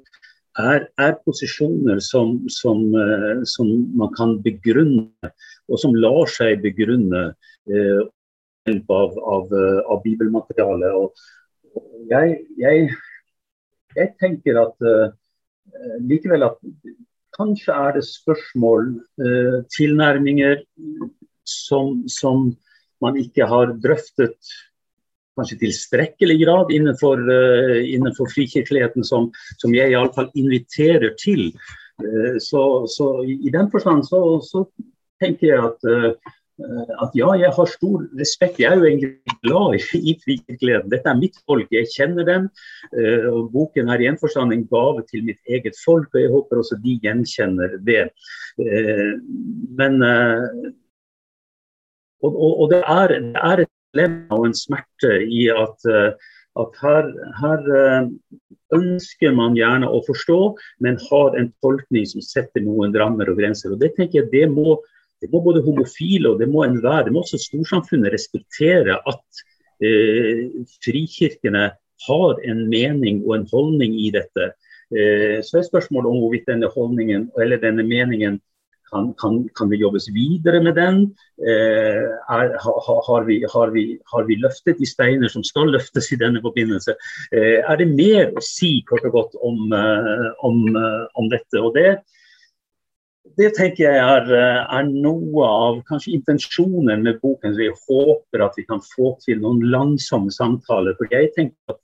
er, 0.59 0.87
er 0.99 1.19
posisjoner 1.25 2.01
som, 2.03 2.41
som, 2.51 2.83
eh, 2.95 3.43
som, 3.47 3.69
man 3.95 4.11
kan 4.17 4.37
begrunne, 4.43 5.31
og 5.71 5.79
som 5.79 5.95
lar 5.95 6.27
seg 6.31 6.63
begrunne. 6.65 7.31
Eh, 7.69 8.01
av, 8.69 9.15
av, 9.17 9.53
av 9.89 10.01
bibelmateriale. 10.03 10.91
Og, 10.93 11.15
jeg, 12.09 12.41
jeg, 12.59 12.89
jeg, 13.95 14.09
tenker 14.21 14.59
at 14.61 14.85
uh, 14.85 15.13
likevel 16.05 16.45
at 16.45 16.59
kanskje 17.37 17.73
er 17.73 17.95
det 17.97 18.05
spørsmål, 18.05 18.91
uh, 19.23 19.61
tilnærminger, 19.77 20.61
som, 21.47 22.03
som, 22.07 22.51
man 23.01 23.15
ikke 23.17 23.47
har 23.49 23.71
drøftet 23.81 24.51
kanskje 25.41 25.59
tilstrekkelig 25.65 26.37
grad 26.45 26.73
innenfor, 26.73 27.21
uh, 27.27 27.79
innenfor 27.81 28.29
frikirkeligheten, 28.33 29.05
som, 29.07 29.31
som 29.61 29.73
jeg 29.75 29.93
iallfall 29.93 30.29
inviterer 30.37 31.15
til. 31.21 31.49
Uh, 32.01 32.37
så, 32.39 32.85
så, 32.91 33.13
i 33.25 33.49
den 33.53 33.71
forstand 33.73 34.05
så, 34.09 34.21
så 34.45 34.65
tenker 35.21 35.51
jeg 35.51 35.65
at 35.71 35.89
uh, 35.89 36.37
at 37.01 37.15
ja, 37.17 37.31
jeg 37.41 37.49
har 37.55 37.69
stor 37.71 38.03
respekt. 38.19 38.59
Jeg 38.61 38.69
er 38.69 38.77
jo 38.77 38.85
egentlig 38.85 39.37
glad 39.41 39.73
i 39.73 39.79
frikirkeligheten. 39.81 40.91
Dette 40.91 41.09
er 41.09 41.17
mitt 41.17 41.39
folk, 41.49 41.71
jeg 41.73 41.89
kjenner 41.89 42.27
dem. 42.27 42.43
og 43.31 43.47
Boken 43.49 43.89
er 43.89 44.03
i 44.03 44.05
en 44.11 44.19
forstand 44.21 44.53
en 44.53 44.67
gave 44.69 45.01
til 45.09 45.23
mitt 45.25 45.39
eget 45.49 45.79
folk, 45.81 46.11
og 46.13 46.21
jeg 46.21 46.29
håper 46.29 46.61
også 46.61 46.77
de 46.83 46.99
gjenkjenner 47.01 47.79
det. 47.87 48.03
Men 49.79 49.97
og, 52.21 52.31
og, 52.35 52.51
og 52.61 52.67
det, 52.71 52.81
er, 52.85 53.07
det, 53.07 53.41
er, 53.41 53.63
dilemma 53.93 54.37
og 54.39 54.49
en 54.49 54.57
smerte 54.57 55.17
i 55.27 55.47
at, 55.53 55.89
eh, 55.89 56.13
at 56.61 56.81
her, 56.83 57.11
her, 57.41 57.67
eh, 57.81 58.09
ønsker 58.75 59.35
man 59.35 59.57
gjerne 59.57 59.89
å 59.89 60.01
forstå, 60.07 60.39
men 60.83 60.99
har 61.09 61.37
en 61.37 61.51
tolkning 61.63 62.07
som 62.07 62.23
setter 62.23 62.63
noen 62.63 62.95
rammer 62.95 63.31
og 63.31 63.39
grenser. 63.41 63.73
Og 63.73 63.79
Det 63.79 63.93
tenker 63.97 64.21
jeg 64.21 64.31
det 64.31 64.47
må, 64.51 64.79
det 65.21 65.31
må 65.31 65.43
både 65.43 65.63
homofile 65.65 66.31
og 66.31 66.39
det 66.39 66.49
må 66.49 66.63
enhver, 66.65 67.05
det 67.05 67.13
må 67.13 67.23
også 67.25 67.39
storsamfunnet 67.41 68.13
respektere 68.13 68.97
at 68.97 69.43
eh, 69.83 70.47
frikirkene 70.85 71.71
har 72.07 72.43
en 72.47 72.63
mening 72.69 73.21
og 73.27 73.35
en 73.35 73.49
holdning 73.51 73.97
i 73.99 74.09
dette. 74.13 74.53
Eh, 74.91 75.39
så 75.45 75.59
er 75.59 75.67
spørsmålet 75.67 76.09
om 76.09 76.23
hvorvidt 76.23 76.49
denne 76.49 76.71
holdningen 76.71 77.29
eller 77.39 77.61
denne 77.61 77.85
meningen 77.87 78.39
kan, 78.91 79.13
kan, 79.21 79.37
kan, 79.55 79.69
det 79.71 79.79
jobbes 79.81 80.09
videre 80.13 80.61
med 80.63 80.75
den? 80.75 81.01
Eh, 81.39 82.07
er, 82.35 82.55
ha, 82.63 82.95
har, 83.07 83.25
vi, 83.27 83.39
har, 83.53 83.71
vi, 83.75 83.85
har, 84.13 84.25
vi, 84.27 84.37
løftet 84.43 84.79
de 84.81 84.87
steiner 84.87 85.31
som 85.31 85.45
skal 85.47 85.71
løftes 85.71 86.11
i 86.11 86.19
denne 86.19 86.41
forbindelse? 86.43 86.95
Eh, 87.31 87.59
er 87.61 87.79
det 87.79 87.91
mer 87.91 88.31
å 88.35 88.43
si 88.45 88.79
kort 88.87 89.05
og 89.07 89.15
godt 89.17 89.37
om, 89.39 89.61
eh, 89.75 90.27
om, 90.47 90.63
eh, 90.75 91.05
om 91.19 91.29
dette? 91.31 91.61
Og 91.61 91.75
det, 91.77 92.01
det 93.39 93.53
tenker 93.55 93.87
jeg 93.87 94.01
er, 94.01 94.33
er, 94.35 94.89
noe 94.91 95.47
av 95.47 95.79
kanskje 95.87 96.17
intensjonen 96.17 97.05
med 97.05 97.21
boken. 97.23 97.55
Vi 97.55 97.71
håper 97.71 98.43
at 98.47 98.59
vi 98.59 98.67
kan 98.67 98.83
få 98.83 99.15
til 99.23 99.39
noen 99.43 99.63
langsomme 99.71 100.33
samtaler. 100.35 100.97
For 100.99 101.15
jeg 101.15 101.31
tenker 101.37 101.77
at, 101.77 101.79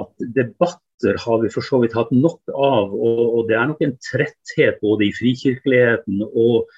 at 0.00 0.32
debatt 0.32 0.80
debatter 1.02 1.18
har 1.18 1.42
vi 1.42 1.50
for 1.50 1.62
så 1.62 1.80
vidt 1.82 1.94
hatt 1.94 2.10
nok 2.10 2.40
av. 2.54 2.92
Og, 2.92 3.38
og 3.38 3.48
det 3.48 3.56
er 3.56 3.68
nok 3.68 3.82
en 3.82 3.96
tretthet 3.98 4.80
både 4.80 5.06
i 5.06 5.12
frikirkeligheten 5.12 6.22
og, 6.22 6.68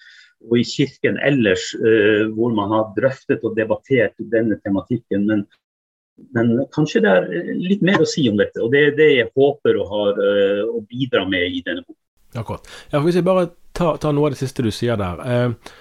og 0.45 0.59
i 0.59 0.65
kirken 0.65 1.19
ellers, 1.19 1.75
uh, 1.75 2.31
hvor 2.35 2.55
man 2.55 2.71
har 2.71 2.95
drøftet 2.97 3.45
og 3.45 3.57
debattert 3.57 4.15
denne 4.19 4.59
tematikken. 4.65 5.27
Men, 5.27 5.47
men, 6.35 6.67
kanskje 6.75 7.03
det 7.05 7.11
er 7.11 7.55
litt 7.59 7.83
mer 7.83 8.01
å 8.01 8.09
si 8.09 8.29
om 8.31 8.39
dette. 8.39 8.63
Og 8.63 8.73
det 8.73 8.87
er 8.89 8.97
det 8.97 9.11
jeg 9.15 9.33
håper 9.35 9.77
å, 9.77 9.89
ha, 9.89 10.09
uh, 10.19 10.65
å 10.79 10.85
bidra 10.89 11.27
med 11.29 11.51
i 11.51 11.63
denne 11.65 11.85
boken. 11.85 12.01
Akkurat. 12.35 12.67
Ja, 12.91 13.01
hvis 13.01 13.15
jeg 13.15 13.27
bare 13.27 13.53
tar, 13.73 13.99
tar 14.03 14.15
noe 14.15 14.29
av 14.29 14.35
det 14.35 14.43
siste 14.43 14.65
du 14.65 14.73
sier 14.75 14.99
der. 14.99 15.21
Uh, 15.23 15.75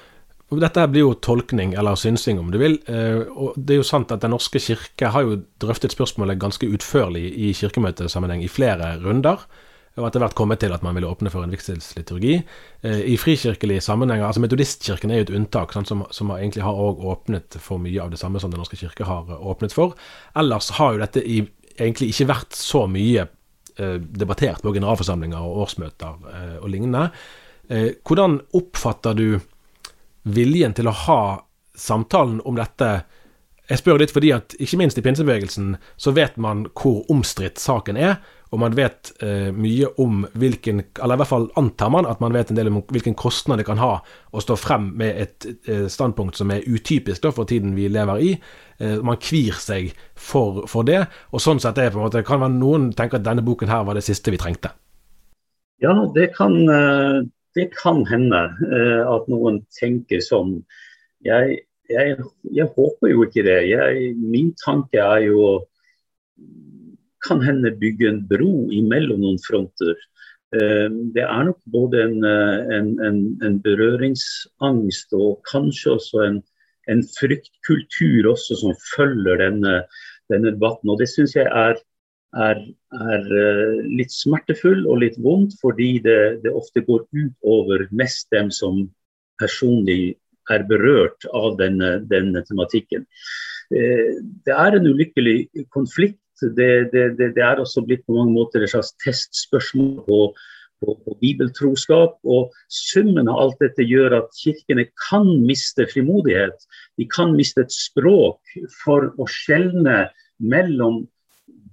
dette 0.52 0.86
blir 0.92 1.06
jo 1.08 1.14
tolkning, 1.18 1.74
eller 1.80 1.98
synsing 1.98 2.40
om 2.40 2.52
du 2.54 2.60
vil. 2.62 2.78
Eh, 2.88 3.24
og 3.32 3.56
det 3.58 3.76
er 3.76 3.82
jo 3.82 3.88
sant 3.88 4.12
at 4.14 4.22
Den 4.22 4.34
norske 4.36 4.60
kirke 4.62 5.10
har 5.14 5.26
jo 5.26 5.42
drøftet 5.62 5.96
spørsmålet 5.96 6.42
ganske 6.42 6.68
utførlig 6.68 7.26
i 7.34 7.54
kirkemøtesammenheng 7.58 8.44
i 8.44 8.52
flere 8.52 8.98
runder. 9.02 9.46
Og 9.94 10.08
etter 10.08 10.24
hvert 10.24 10.34
kommet 10.34 10.58
til 10.58 10.74
at 10.74 10.82
man 10.82 10.96
ville 10.98 11.10
åpne 11.10 11.30
for 11.30 11.46
en 11.46 11.52
vigselsliturgi. 11.54 12.40
Eh, 12.82 13.02
I 13.14 13.18
frikirkelige 13.18 13.82
sammenhenger, 13.82 14.26
altså 14.26 14.42
Metodistkirken 14.42 15.12
er 15.12 15.22
jo 15.22 15.28
et 15.28 15.36
unntak, 15.38 15.74
sant, 15.74 15.90
som, 15.90 16.06
som 16.12 16.34
egentlig 16.34 16.66
har 16.66 16.74
åpnet 17.14 17.60
for 17.62 17.82
mye 17.82 18.02
av 18.02 18.10
det 18.14 18.22
samme 18.22 18.42
som 18.42 18.52
Den 18.52 18.62
norske 18.62 18.80
kirke 18.80 19.06
har 19.06 19.30
åpnet 19.38 19.74
for. 19.74 19.94
Ellers 20.36 20.72
har 20.80 20.94
jo 20.94 21.04
dette 21.04 21.22
i, 21.22 21.44
egentlig 21.78 22.10
ikke 22.14 22.30
vært 22.34 22.58
så 22.58 22.88
mye 22.90 23.28
eh, 23.78 23.98
debattert 24.02 24.66
på 24.66 24.74
generalforsamlinger 24.74 25.46
og 25.46 25.66
årsmøter 25.68 26.30
eh, 26.34 26.58
og 26.62 26.70
lignende. 26.74 27.12
Eh, 27.70 27.94
hvordan 28.06 28.42
oppfatter 28.58 29.18
du 29.18 29.28
viljen 30.24 30.74
til 30.76 30.88
å 30.90 30.98
ha 31.06 31.24
samtalen 31.76 32.40
om 32.46 32.56
dette 32.56 33.04
Jeg 33.70 33.80
spør 33.80 34.02
litt 34.02 34.12
fordi 34.12 34.34
at 34.36 34.54
ikke 34.60 34.78
minst 34.78 34.98
i 35.00 35.04
pinsebevegelsen 35.06 35.76
så 35.96 36.12
vet 36.12 36.36
man 36.38 36.66
hvor 36.76 37.06
omstridt 37.12 37.62
saken 37.62 37.98
er, 37.98 38.18
og 38.54 38.60
man 38.62 38.76
vet 38.78 39.10
eh, 39.24 39.50
mye 39.56 39.88
om 40.04 40.26
hvilken 40.38 40.84
Eller 41.02 41.16
i 41.16 41.22
hvert 41.22 41.30
fall 41.32 41.48
antar 41.58 41.90
man 41.90 42.06
at 42.06 42.20
man 42.22 42.36
vet 42.36 42.52
en 42.52 42.60
del 42.60 42.70
om 42.70 42.82
hvilken 42.92 43.16
kostnad 43.18 43.58
det 43.62 43.66
kan 43.66 43.82
ha 43.82 43.96
å 44.04 44.44
stå 44.44 44.58
frem 44.60 44.92
med 45.00 45.22
et 45.24 45.48
eh, 45.66 45.88
standpunkt 45.90 46.38
som 46.38 46.52
er 46.54 46.68
utypisk 46.68 47.24
da, 47.24 47.32
for 47.34 47.50
tiden 47.50 47.74
vi 47.78 47.88
lever 47.90 48.22
i. 48.22 48.36
Eh, 48.78 49.00
man 49.02 49.18
kvir 49.18 49.58
seg 49.58 49.90
for, 50.14 50.68
for, 50.70 50.86
det, 50.86 51.06
og 51.32 51.42
sånn 51.42 51.64
sett 51.64 51.82
er 51.82 51.90
på 51.94 52.02
en 52.02 52.06
måte 52.06 52.26
kan 52.28 52.44
være 52.44 52.60
noen 52.60 52.92
tenker 52.94 53.18
at 53.22 53.26
denne 53.26 53.46
boken 53.46 53.74
her 53.74 53.88
var 53.88 53.98
det 53.98 54.06
siste 54.06 54.34
vi 54.34 54.42
trengte. 54.42 54.76
Ja, 55.82 55.96
det 56.14 56.30
kan, 56.38 56.54
eh, 56.70 57.24
det 57.56 57.70
kan 57.76 58.04
hende 58.10 58.42
uh, 58.64 59.04
at 59.14 59.30
noen 59.32 59.62
tenker 59.78 60.24
sånn. 60.24 60.58
Jeg, 61.26 61.60
jeg, 61.92 62.16
jeg, 62.52 62.70
håper 62.76 63.12
jo 63.12 63.28
ikke 63.28 63.46
det. 63.46 63.60
Jeg, 63.70 64.14
min 64.20 64.52
tanke 64.60 65.02
er 65.02 65.28
jo 65.28 65.62
kan 67.24 67.40
hende 67.44 67.72
bygge 67.80 68.10
en 68.10 68.24
bro 68.28 68.68
imellom 68.76 69.22
noen 69.24 69.40
fronter. 69.44 69.96
Uh, 70.54 70.90
det 71.16 71.24
er 71.26 71.46
nok 71.50 71.62
både 71.74 72.04
en, 72.08 72.18
eh, 72.28 72.74
en, 72.78 72.90
en, 73.02 73.22
en 73.46 73.56
berøringsangst 73.64 75.16
og 75.18 75.40
kanskje 75.50 75.96
også 75.96 76.26
en, 76.28 76.44
fryktkultur 77.16 78.28
også 78.34 78.58
som 78.60 78.76
følger 78.92 79.40
denne, 79.40 79.78
denne 80.30 80.52
debatten. 80.52 80.92
Og 80.92 81.00
det 81.00 81.08
syns 81.10 81.38
jeg 81.38 81.48
er 81.48 81.80
er, 82.34 82.60
er, 82.98 83.30
eh, 83.44 83.80
litt 84.00 84.14
smertefull 84.14 84.86
og 84.88 85.02
litt 85.04 85.18
vondt, 85.22 85.56
fordi 85.62 85.98
det, 86.04 86.20
det, 86.44 86.54
ofte 86.54 86.84
går 86.86 87.06
ut 87.14 87.36
over 87.46 87.86
mest 87.92 88.30
dem 88.34 88.52
som 88.52 88.88
personlig 89.42 90.16
er 90.52 90.66
berørt 90.68 91.28
av 91.34 91.58
denne, 91.62 92.00
denne 92.10 92.44
tematikken. 92.48 93.06
Eh, 93.74 94.20
det 94.46 94.56
er 94.56 94.78
en 94.78 94.90
ulykkelig 94.90 95.68
konflikt. 95.74 96.20
Det, 96.42 96.90
det, 96.92 97.06
det, 97.22 97.40
er 97.40 97.62
også 97.62 97.86
blitt 97.86 98.04
på 98.08 98.18
mange 98.18 98.34
måter 98.36 98.64
et 98.64 98.74
slags 98.74 98.92
testspørsmål 99.04 100.02
på, 100.08 100.18
på, 100.82 100.96
på, 101.06 101.16
bibeltroskap. 101.22 102.18
Og 102.26 102.52
summen 102.68 103.30
av 103.32 103.40
alt 103.46 103.62
dette 103.64 103.86
gjør 103.88 104.18
at 104.24 104.34
kirkene 104.42 104.90
kan 105.06 105.30
miste 105.46 105.88
frimodighet. 105.94 106.68
De 107.00 107.08
kan 107.08 107.36
miste 107.38 107.64
et 107.64 107.74
språk 107.74 108.58
for 108.82 109.14
å 109.16 109.30
skjelne 109.30 110.08
mellom 110.44 111.04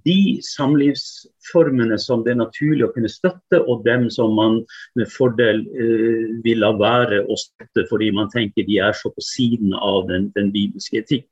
de 0.07 0.39
samlivsformene 0.45 1.97
som 2.01 2.23
det 2.25 2.33
er 2.33 2.41
naturlig 2.41 2.87
å 2.87 2.91
kunne 2.95 3.11
støtte, 3.11 3.61
og 3.61 3.85
dem 3.85 4.07
som 4.13 4.33
man 4.37 4.59
med 4.99 5.09
fordel 5.11 5.63
uh, 5.67 6.27
vil 6.45 6.61
la 6.63 6.71
være 6.79 7.23
å 7.25 7.37
støtte 7.39 7.85
fordi 7.89 8.11
man 8.15 8.31
tenker 8.33 8.67
de 8.67 8.79
er 8.83 8.97
så 8.97 9.13
på 9.13 9.25
siden 9.25 9.75
av 9.77 10.07
den, 10.11 10.29
den 10.37 10.51
bibelske 10.53 11.01
etikk. 11.01 11.27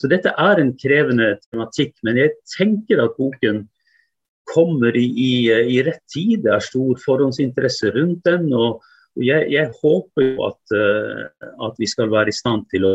Så 0.00 0.08
dette 0.12 0.32
er 0.38 0.60
en 0.60 0.74
krevende 0.78 1.34
tematikk, 1.48 1.96
men 2.06 2.20
jeg 2.20 2.36
tenker 2.56 3.02
at 3.04 3.16
boken 3.18 3.64
kommer 4.46 4.94
i, 4.96 5.06
i, 5.10 5.30
i 5.76 5.80
rett 5.84 6.04
tid. 6.12 6.44
Det 6.44 6.52
er 6.54 6.62
stor 6.64 7.00
forhåndsinteresse 7.02 7.90
rundt 7.96 8.22
den. 8.28 8.52
og 8.54 8.84
jeg, 9.16 9.48
jeg 9.52 9.72
håper 9.80 10.26
jo 10.28 10.46
at, 10.46 10.76
uh, 10.76 11.50
at, 11.66 11.76
vi 11.80 11.88
skal 11.90 12.12
være 12.12 12.32
i 12.32 12.36
stand 12.36 12.66
til 12.72 12.86
å, 12.86 12.94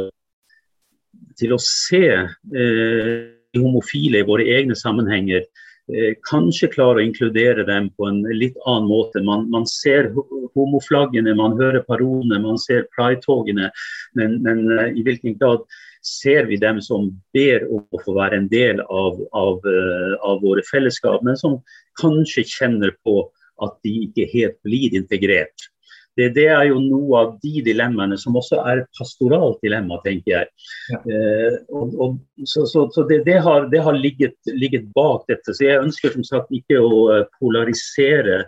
til 1.39 1.55
å 1.55 1.59
se 1.61 2.05
uh, 2.21 3.40
homofile 3.57 4.21
i 4.21 4.27
våre 4.27 4.45
egne 4.55 4.75
sammenhenger 4.77 5.43
eh, 5.43 6.13
kanskje 6.29 6.71
klare 6.71 7.01
å 7.01 7.05
inkludere 7.05 7.65
dem 7.67 7.89
på 7.97 8.07
en 8.07 8.21
litt 8.37 8.57
annen 8.65 8.89
måte. 8.89 9.23
Man, 9.25 9.47
man 9.51 9.67
ser 9.69 10.11
homoflaggene, 10.55 11.35
man 11.37 11.57
hører 11.59 11.85
parolene, 11.87 12.41
man 12.43 12.59
ser 12.61 12.87
pridetogene, 12.95 13.71
men, 14.19 14.39
men 14.45 14.65
uh, 14.71 14.87
i 14.91 15.03
hvilken 15.05 15.37
grad 15.39 15.65
ser 16.05 16.47
vi 16.49 16.57
dem 16.61 16.81
som 16.81 17.11
ber 17.35 17.67
om 17.69 17.83
å 17.93 18.01
få 18.01 18.15
være 18.17 18.41
en 18.41 18.49
del 18.51 18.81
av, 18.87 19.19
av, 19.37 19.59
uh, 19.67 20.15
av 20.27 20.41
våre 20.43 20.63
fellesskap, 20.67 21.21
men 21.27 21.39
som 21.39 21.59
kanskje 22.01 22.47
kjenner 22.47 22.95
på 23.05 23.23
at 23.61 23.77
de 23.85 23.93
ikke 24.07 24.29
helt 24.31 24.57
blir 24.65 24.95
integrert 24.97 25.70
det, 26.19 26.29
det, 26.35 26.47
er 26.51 26.65
jo 26.67 26.79
noe 26.83 27.19
av 27.21 27.35
de 27.43 27.61
dilemmaene 27.63 28.17
som 28.19 28.35
også 28.35 28.59
er 28.67 28.81
et 28.81 28.99
pastoralt 28.99 29.61
dilemma, 29.63 29.99
tenker 30.03 30.33
jeg. 30.33 30.49
Ja. 30.91 30.99
Eh, 30.99 31.59
og, 31.71 31.93
og, 31.95 32.17
så, 32.43 32.65
så, 32.67 32.87
så 32.91 33.05
det, 33.07 33.21
det, 33.27 33.37
har, 33.45 33.69
det 33.71 33.83
har 33.85 33.95
ligget, 33.95 34.35
ligget, 34.51 34.89
bak 34.95 35.23
dette. 35.31 35.55
Så 35.55 35.67
jeg 35.69 35.79
ønsker 35.79 36.15
som 36.17 36.25
sagt 36.27 36.51
ikke 36.55 36.81
å 36.83 37.03
eh, 37.15 37.27
polarisere 37.39 38.43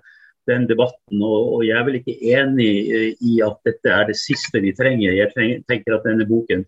den 0.49 0.67
debatten. 0.67 1.21
Og, 1.21 1.54
og 1.56 1.67
jeg 1.67 1.78
er 1.80 1.88
vel 1.88 1.99
ikke 2.02 2.17
enig 2.36 2.71
eh, 2.91 3.12
i 3.23 3.38
at 3.45 3.62
dette 3.69 3.93
er 3.95 4.10
det 4.12 4.19
siste 4.19 4.60
vi 4.63 4.76
trenger. 4.76 5.15
Jeg 5.15 5.32
trenger, 5.32 5.63
tenker 5.71 5.95
at 5.95 6.10
denne 6.10 6.28
boken 6.28 6.65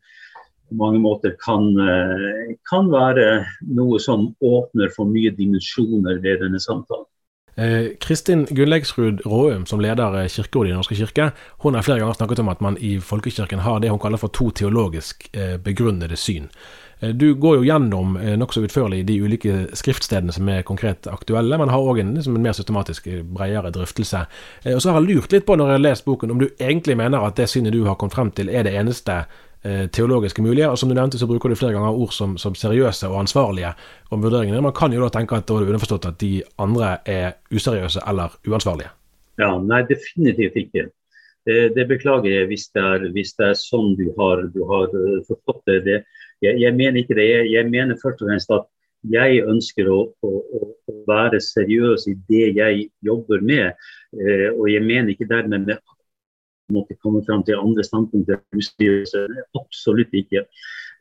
på 0.65 0.77
mange 0.79 0.97
måter 0.97 1.35
kan, 1.37 1.67
kan 2.65 2.87
være 2.89 3.43
noe 3.77 3.99
som 4.01 4.31
åpner 4.41 4.89
for 4.95 5.05
mye 5.05 5.29
dimensjoner 5.37 6.17
ved 6.23 6.39
denne 6.41 6.57
samtalen. 6.63 7.05
Eh, 7.57 7.95
Kristin 7.99 8.45
Gunnleiksrud 8.49 9.21
Råum, 9.25 9.65
som 9.65 9.79
leder 9.79 10.21
eh, 10.21 10.27
Kirkerådet 10.27 10.67
i 10.67 10.71
Den 10.71 10.77
norske 10.77 10.95
kirke, 10.95 11.31
hun 11.63 11.75
har 11.75 11.81
flere 11.81 11.99
ganger 11.99 12.13
snakket 12.13 12.39
om 12.39 12.49
at 12.51 12.59
man 12.61 12.77
i 12.77 12.97
folkekirken 12.99 13.63
har 13.63 13.79
det 13.79 13.89
hun 13.89 13.99
kaller 13.99 14.19
for 14.19 14.27
to 14.27 14.49
teologisk 14.51 15.29
eh, 15.33 15.55
begrunnede 15.57 16.17
syn. 16.19 16.49
Du 17.13 17.33
går 17.35 17.57
jo 17.57 17.65
gjennom 17.67 18.13
nokså 18.39 18.61
utførlig 18.63 19.01
de 19.05 19.17
ulike 19.19 19.65
skriftstedene 19.75 20.31
som 20.31 20.47
er 20.49 20.63
konkret 20.65 21.09
aktuelle, 21.11 21.57
men 21.59 21.69
har 21.69 21.83
òg 21.83 21.99
en, 21.99 22.13
liksom 22.15 22.37
en, 22.37 22.41
mer 22.41 22.55
systematisk, 22.55 23.09
bredere 23.35 23.69
drøftelse. 23.75 24.21
Og 24.71 24.79
så 24.81 24.93
har 24.93 25.03
jeg 25.03 25.09
lurt 25.09 25.35
litt 25.35 25.45
på, 25.45 25.57
når 25.59 25.73
jeg 25.73 25.75
har 25.75 25.83
lest 25.83 26.05
boken, 26.07 26.31
om 26.31 26.39
du 26.39 26.47
egentlig 26.55 26.95
mener 26.97 27.27
at 27.27 27.35
det 27.35 27.49
synet 27.51 27.75
du 27.75 27.83
har 27.85 27.99
kommet 27.99 28.15
frem 28.15 28.31
til, 28.31 28.49
er 28.49 28.63
det 28.63 28.77
eneste 28.79 29.25
teologiske 29.65 30.43
mulige. 30.45 30.67
Og 30.69 30.77
som 30.77 30.91
du 30.91 30.95
nevnte, 30.97 31.17
så 31.17 31.27
bruker 31.29 31.49
du 31.49 31.57
flere 31.57 31.73
ganger 31.73 31.97
ord 31.97 32.13
som, 32.13 32.35
som 32.37 32.53
seriøse 32.57 33.09
og 33.09 33.17
ansvarlige 33.23 33.71
om 34.13 34.21
vurderingene. 34.21 34.61
Man 34.61 34.75
kan 34.77 34.93
jo 34.93 35.01
da 35.01 35.09
tenke 35.13 35.39
at 35.39 35.47
da 35.49 35.57
er 35.57 35.65
det 35.65 35.73
underforstått 35.73 36.09
at 36.11 36.19
de 36.21 36.35
andre 36.61 36.97
er 37.09 37.39
useriøse 37.49 38.03
eller 38.05 38.35
uansvarlige. 38.45 38.91
Ja, 39.41 39.55
Nei, 39.59 39.81
definitivt 39.89 40.55
ikke. 40.59 40.85
Det, 41.45 41.57
det 41.75 41.85
beklager 41.89 42.31
jeg 42.31 42.47
hvis 42.49 42.69
det, 42.73 42.83
er, 42.83 43.09
hvis 43.13 43.35
det 43.37 43.49
er 43.51 43.57
sånn 43.59 43.93
du 43.99 44.07
har, 44.17 44.41
du 44.53 44.63
har 44.69 44.87
eh, 44.89 45.19
forstått 45.27 45.61
det. 45.69 45.81
det 45.85 45.97
jeg, 46.41 46.57
jeg, 46.63 46.73
mener 46.73 47.01
ikke 47.01 47.17
det. 47.19 47.27
Jeg, 47.29 47.51
jeg, 47.53 47.69
mener 47.69 47.99
først 48.01 48.23
og 48.23 48.31
fremst 48.31 48.53
at 48.55 48.65
jeg 49.13 49.43
ønsker 49.45 49.89
å, 49.91 49.99
å, 50.25 50.31
å 50.41 50.95
være 51.05 51.41
seriøs 51.43 52.07
i 52.09 52.15
det 52.31 52.47
jeg 52.57 52.87
jobber 53.05 53.43
med. 53.45 53.77
Eh, 54.17 54.47
og 54.55 54.65
jeg 54.71 54.81
mener 54.87 55.13
ikke 55.13 55.29
dermed 55.29 55.67
med 55.69 55.83
måtte 56.73 56.97
komme 57.01 57.21
fram 57.25 57.43
til 57.45 57.59
andre 57.59 57.83
standpunkter. 57.85 58.41
Absolutt 59.59 60.15
ikke. 60.15 60.45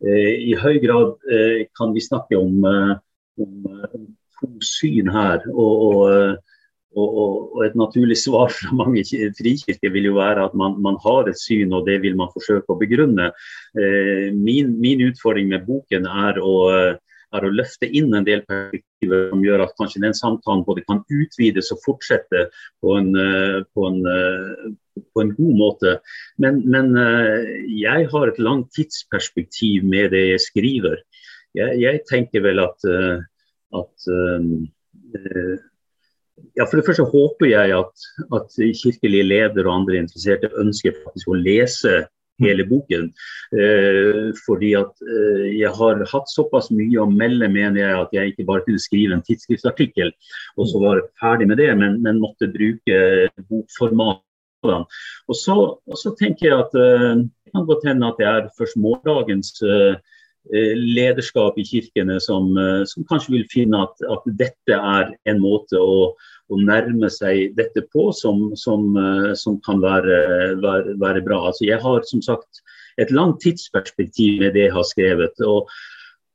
Eh, 0.04 0.32
I 0.50 0.56
høy 0.58 0.80
grad 0.82 1.14
eh, 1.30 1.64
kan 1.78 1.94
vi 1.94 2.02
snakke 2.04 2.38
om, 2.38 2.64
eh, 2.68 2.96
om 3.40 3.68
to 4.40 4.50
syn 4.64 5.12
her. 5.12 5.46
og, 5.54 5.86
og 5.90 6.42
og, 6.94 7.56
et 7.66 7.72
naturlig 7.74 8.14
svar 8.20 8.52
fra 8.54 8.70
mange 8.78 9.00
frikirker 9.34 9.90
vil 9.90 10.04
jo 10.12 10.12
være 10.14 10.44
at 10.46 10.52
man, 10.54 10.76
man, 10.78 10.94
har 11.02 11.26
et 11.26 11.40
syn, 11.40 11.72
og 11.74 11.88
det 11.88 11.96
vil 12.04 12.14
man 12.14 12.30
forsøke 12.30 12.70
å 12.70 12.78
begrunne. 12.78 13.32
min, 14.30 14.70
min 14.78 15.02
utfordring 15.02 15.48
med 15.50 15.66
boken 15.66 16.06
er 16.06 16.38
å, 16.38 16.54
er 17.34 17.48
å 17.48 17.50
løfte 17.50 17.90
inn 17.90 18.14
en 18.14 18.22
del 18.22 18.44
perspektiver 18.46 19.26
som 19.32 19.42
gjør 19.42 19.64
at 19.66 19.74
kanskje 19.80 20.04
den 20.06 20.14
samtalen 20.14 20.62
både 20.62 20.86
kan 20.86 21.02
utvides 21.10 21.72
og 21.74 21.82
fortsette 21.82 22.46
på 22.78 22.94
en, 23.00 23.10
på 23.74 23.90
en, 23.90 23.98
på 24.94 25.24
en 25.24 25.34
god 25.36 25.58
måte. 25.58 25.98
Men, 26.40 26.62
men, 26.70 26.94
eh, 27.00 27.50
jeg 27.80 28.08
har 28.12 28.30
et 28.30 28.40
langt 28.42 28.72
tidsperspektiv 28.76 29.84
med 29.84 30.12
det 30.14 30.24
jeg 30.28 30.46
skriver. 30.48 30.96
Jeg, 31.54 31.78
jeg 31.82 32.02
tenker 32.10 32.42
vel 32.42 32.58
at, 32.64 32.88
at 33.78 34.06
ja, 36.58 36.64
For 36.66 36.80
det 36.80 36.86
første 36.88 37.06
håper 37.06 37.46
jeg 37.46 37.76
at, 37.76 38.06
at 38.34 38.56
kirkelige 38.58 39.28
ledere 39.28 39.68
og 39.68 39.76
andre 39.76 40.00
interesserte 40.02 40.50
ønsker 40.58 40.96
faktisk 41.04 41.30
å 41.30 41.38
lese 41.38 41.94
hele 42.42 42.66
boken. 42.66 43.10
Eh, 43.58 44.30
fordi 44.46 44.72
at 44.78 45.04
eh, 45.06 45.46
jeg 45.60 45.72
har 45.78 46.02
hatt 46.10 46.32
såpass 46.32 46.70
mye 46.74 47.02
å 47.02 47.08
melde, 47.10 47.48
mener 47.48 47.80
jeg, 47.82 48.00
at 48.00 48.14
jeg 48.16 48.32
ikke 48.32 48.48
bare 48.50 48.64
kunne 48.66 48.82
skrive 48.82 49.16
en 49.16 49.24
tidsskriftsartikkel 49.26 50.12
og 50.58 50.70
så 50.70 50.82
var 50.82 51.04
ferdig 51.20 51.48
med 51.50 51.60
det, 51.62 51.70
men, 51.78 52.00
men 52.04 52.22
måtte 52.22 52.50
bruke 52.52 53.00
bokformat. 53.48 54.22
Og 54.72 55.38
så, 55.38 55.56
og 55.76 56.00
så, 56.00 56.14
tenker 56.18 56.48
jeg 56.48 56.58
at 56.58 56.76
eh, 56.78 57.22
det 57.24 57.54
kan 57.54 57.66
godt 57.68 57.86
hende 57.88 58.10
at 58.10 58.20
det 58.20 58.28
er 58.28 58.52
først 58.58 58.76
smådagens 58.76 59.52
eh, 59.62 59.96
eh, 60.52 60.72
lederskap 60.76 61.58
i 61.60 61.66
kirkene 61.68 62.20
som, 62.20 62.52
som 62.90 63.06
kanskje 63.10 63.36
vil 63.38 63.48
finne 63.52 63.84
at, 63.86 64.06
at, 64.10 64.30
dette 64.40 64.78
er 64.78 65.14
en 65.30 65.42
måte 65.42 65.80
å 65.80 66.14
å 66.52 66.58
nærme 66.60 67.08
seg 67.08 67.54
dette 67.56 67.80
på 67.88 68.10
som, 68.12 68.50
som, 68.52 68.90
som 69.32 69.54
kan 69.64 69.78
være, 69.80 70.18
være, 70.60 70.92
være, 71.00 71.22
bra. 71.24 71.38
Altså 71.48 71.64
jeg 71.64 71.78
har 71.80 72.04
som 72.04 72.20
sagt 72.20 72.60
et 73.00 73.08
langt 73.08 73.40
tidsperspektiv 73.40 74.42
med 74.42 74.52
det 74.52 74.66
jeg 74.66 74.74
har 74.74 74.84
skrevet. 74.84 75.40
og, 75.40 75.72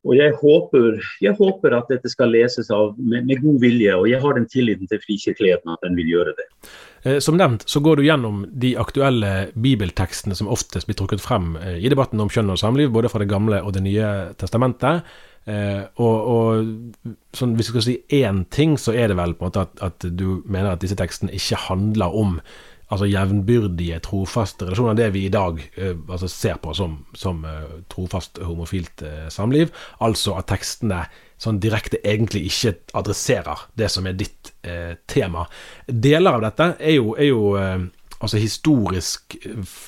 og 0.08 0.16
jeg, 0.16 0.32
håper, 0.40 1.00
jeg 1.20 1.36
håper, 1.36 1.74
at 1.76 1.90
dette 1.92 2.08
skal 2.12 2.32
leses 2.32 2.70
av 2.72 2.94
med, 2.96 3.26
med, 3.28 3.42
god 3.44 3.58
vilje, 3.60 3.96
og 4.00 4.06
jeg 4.08 4.22
har 4.24 4.38
den 4.38 4.48
tilliten 4.48 4.88
til 4.88 5.02
frikirkeligheten 5.04 5.74
at 5.74 5.84
den 5.84 5.98
vil 6.00 6.14
gjøre 6.14 6.36
det. 6.38 6.46
Eh, 7.04 7.18
som 7.24 7.36
nevnt 7.40 7.66
så 7.68 7.82
går 7.84 8.00
du 8.00 8.06
gjennom 8.08 8.46
de 8.64 8.76
aktuelle 8.80 9.50
bibeltekstene 9.60 10.38
som 10.40 10.52
oftest 10.52 10.88
blir 10.88 10.96
trukket 11.00 11.24
frem 11.24 11.58
eh, 11.60 11.82
i 11.84 11.92
debatten 11.92 12.24
om 12.24 12.32
kjønn 12.32 12.54
og 12.56 12.62
samliv, 12.62 12.94
både 12.96 13.12
fra 13.12 13.20
Det 13.20 13.32
gamle 13.32 13.60
og 13.60 13.76
Det 13.76 13.84
nye 13.84 14.14
testamentet. 14.40 15.04
Eh, 15.50 15.84
og, 16.00 16.32
og 16.32 17.36
sånn, 17.36 17.60
hvis 17.60 17.72
vi 17.72 17.76
skal 17.76 17.88
si 17.90 18.00
én 18.22 18.46
ting, 18.56 18.80
så 18.80 18.96
er 18.96 19.12
det 19.12 19.20
vel 19.20 19.36
på 19.36 19.44
en 19.44 19.52
måte 19.52 19.68
at, 19.68 19.84
at 19.84 20.10
du 20.16 20.46
mener 20.46 20.78
at 20.78 20.84
disse 20.84 20.98
tekstene 21.00 21.36
ikke 21.36 21.60
handler 21.68 22.16
om 22.16 22.40
altså 22.90 23.08
jevnbyrdige, 23.10 24.00
trofaste 24.06 24.66
relasjoner. 24.66 24.98
Det 24.98 25.10
vi 25.14 25.26
i 25.28 25.34
dag 25.34 25.62
eh, 25.78 25.96
altså 26.10 26.30
ser 26.32 26.58
på 26.62 26.74
som, 26.78 26.98
som 27.18 27.44
eh, 27.46 27.80
trofast 27.92 28.42
homofilt 28.44 29.04
eh, 29.06 29.28
samliv. 29.34 29.74
Altså 30.06 30.36
at 30.40 30.50
tekstene 30.50 31.04
sånn 31.40 31.62
direkte 31.64 32.02
egentlig 32.04 32.48
ikke 32.50 32.76
adresserer 33.00 33.68
det 33.80 33.92
som 33.94 34.10
er 34.10 34.18
ditt 34.20 34.54
eh, 34.68 34.98
tema. 35.08 35.46
Deler 35.88 36.40
av 36.40 36.46
dette 36.50 36.72
er 36.80 36.98
jo, 36.98 37.14
er 37.16 37.30
jo 37.30 37.44
eh, 37.62 37.86
altså 38.20 38.42
historisk, 38.42 39.38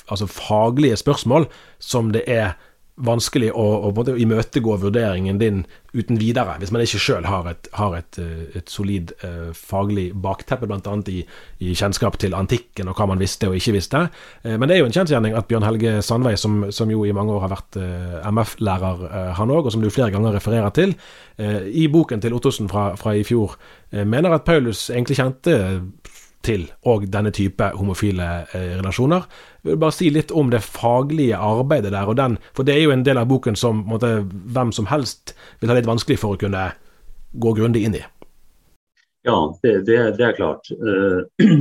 altså 0.08 0.30
faglige 0.30 0.96
spørsmål 1.02 1.48
som 1.82 2.14
det 2.14 2.24
er 2.30 2.54
vanskelig 3.02 3.50
å, 3.54 3.66
å 3.90 4.16
imøtegå 4.16 4.76
vurderingen 4.82 5.40
din 5.40 5.62
uten 5.92 6.16
videre, 6.16 6.54
hvis 6.60 6.70
man 6.72 6.84
ikke 6.84 7.00
sjøl 7.02 7.26
har, 7.28 7.48
et, 7.50 7.68
har 7.76 7.96
et, 7.98 8.18
eh, 8.20 8.44
et, 8.56 8.70
solid 8.72 9.12
eh, 9.26 9.50
faglig 9.56 10.06
bakteppe, 10.24 10.68
bl.a. 10.68 10.94
I, 11.12 11.24
i 11.60 11.74
kjennskap 11.76 12.16
til 12.22 12.36
antikken 12.36 12.88
og 12.88 12.96
hva 12.96 13.10
man 13.10 13.20
visste 13.20 13.50
og 13.50 13.58
ikke 13.58 13.74
visste. 13.76 14.06
Eh, 14.42 14.56
men 14.56 14.70
det 14.70 14.76
er 14.76 14.82
jo 14.82 14.88
en 14.88 14.96
kjensgjerning 14.96 15.36
at 15.36 15.50
Bjørn 15.50 15.66
Helge 15.68 15.98
Sandveig, 16.06 16.40
som, 16.40 16.62
som, 16.72 16.92
jo 16.92 17.04
i 17.04 17.12
mange 17.16 17.34
år 17.36 17.44
har 17.44 17.52
vært 17.52 17.80
eh, 17.82 18.16
MF-lærer, 18.32 19.04
han 19.36 19.52
òg, 19.52 19.68
og 19.68 19.74
som 19.74 19.84
du 19.84 19.90
flere 19.92 20.14
ganger 20.14 20.38
refererer 20.38 20.72
til, 20.76 20.96
i 21.42 21.86
boken 21.90 22.20
til 22.22 22.34
Ottosen 22.36 22.68
fra, 22.70 22.92
fra 23.00 23.14
i 23.16 23.22
fjor, 23.26 23.54
mener 24.06 24.34
at 24.36 24.44
Paulus 24.46 24.84
egentlig 24.92 25.16
kjente 25.18 25.54
til 26.46 26.66
og 26.88 27.06
denne 27.12 27.32
type 27.34 27.70
homofile 27.78 28.28
eh, 28.52 28.74
relasjoner. 28.78 29.26
Jeg 29.62 29.72
vil 29.72 29.82
bare 29.84 29.96
si 29.96 30.10
litt 30.12 30.32
om 30.34 30.50
det 30.52 30.62
faglige 30.64 31.38
arbeidet 31.38 31.94
der, 31.94 32.08
og 32.08 32.18
den, 32.18 32.38
for 32.56 32.66
det 32.66 32.76
er 32.76 32.86
jo 32.86 32.94
en 32.94 33.06
del 33.06 33.20
av 33.20 33.30
boken 33.30 33.58
som 33.58 33.84
måtte, 33.88 34.20
hvem 34.26 34.74
som 34.74 34.90
helst 34.90 35.36
vil 35.60 35.72
ha 35.72 35.78
litt 35.78 35.90
vanskelig 35.90 36.18
for 36.22 36.34
å 36.34 36.42
kunne 36.42 36.70
gå 37.32 37.54
grundig 37.56 37.86
inn 37.86 37.96
i. 38.00 38.04
Ja, 39.22 39.38
det, 39.62 39.84
det, 39.86 39.98
det 40.18 40.28
er 40.28 40.38
klart. 40.38 40.70
Eh, 40.74 41.46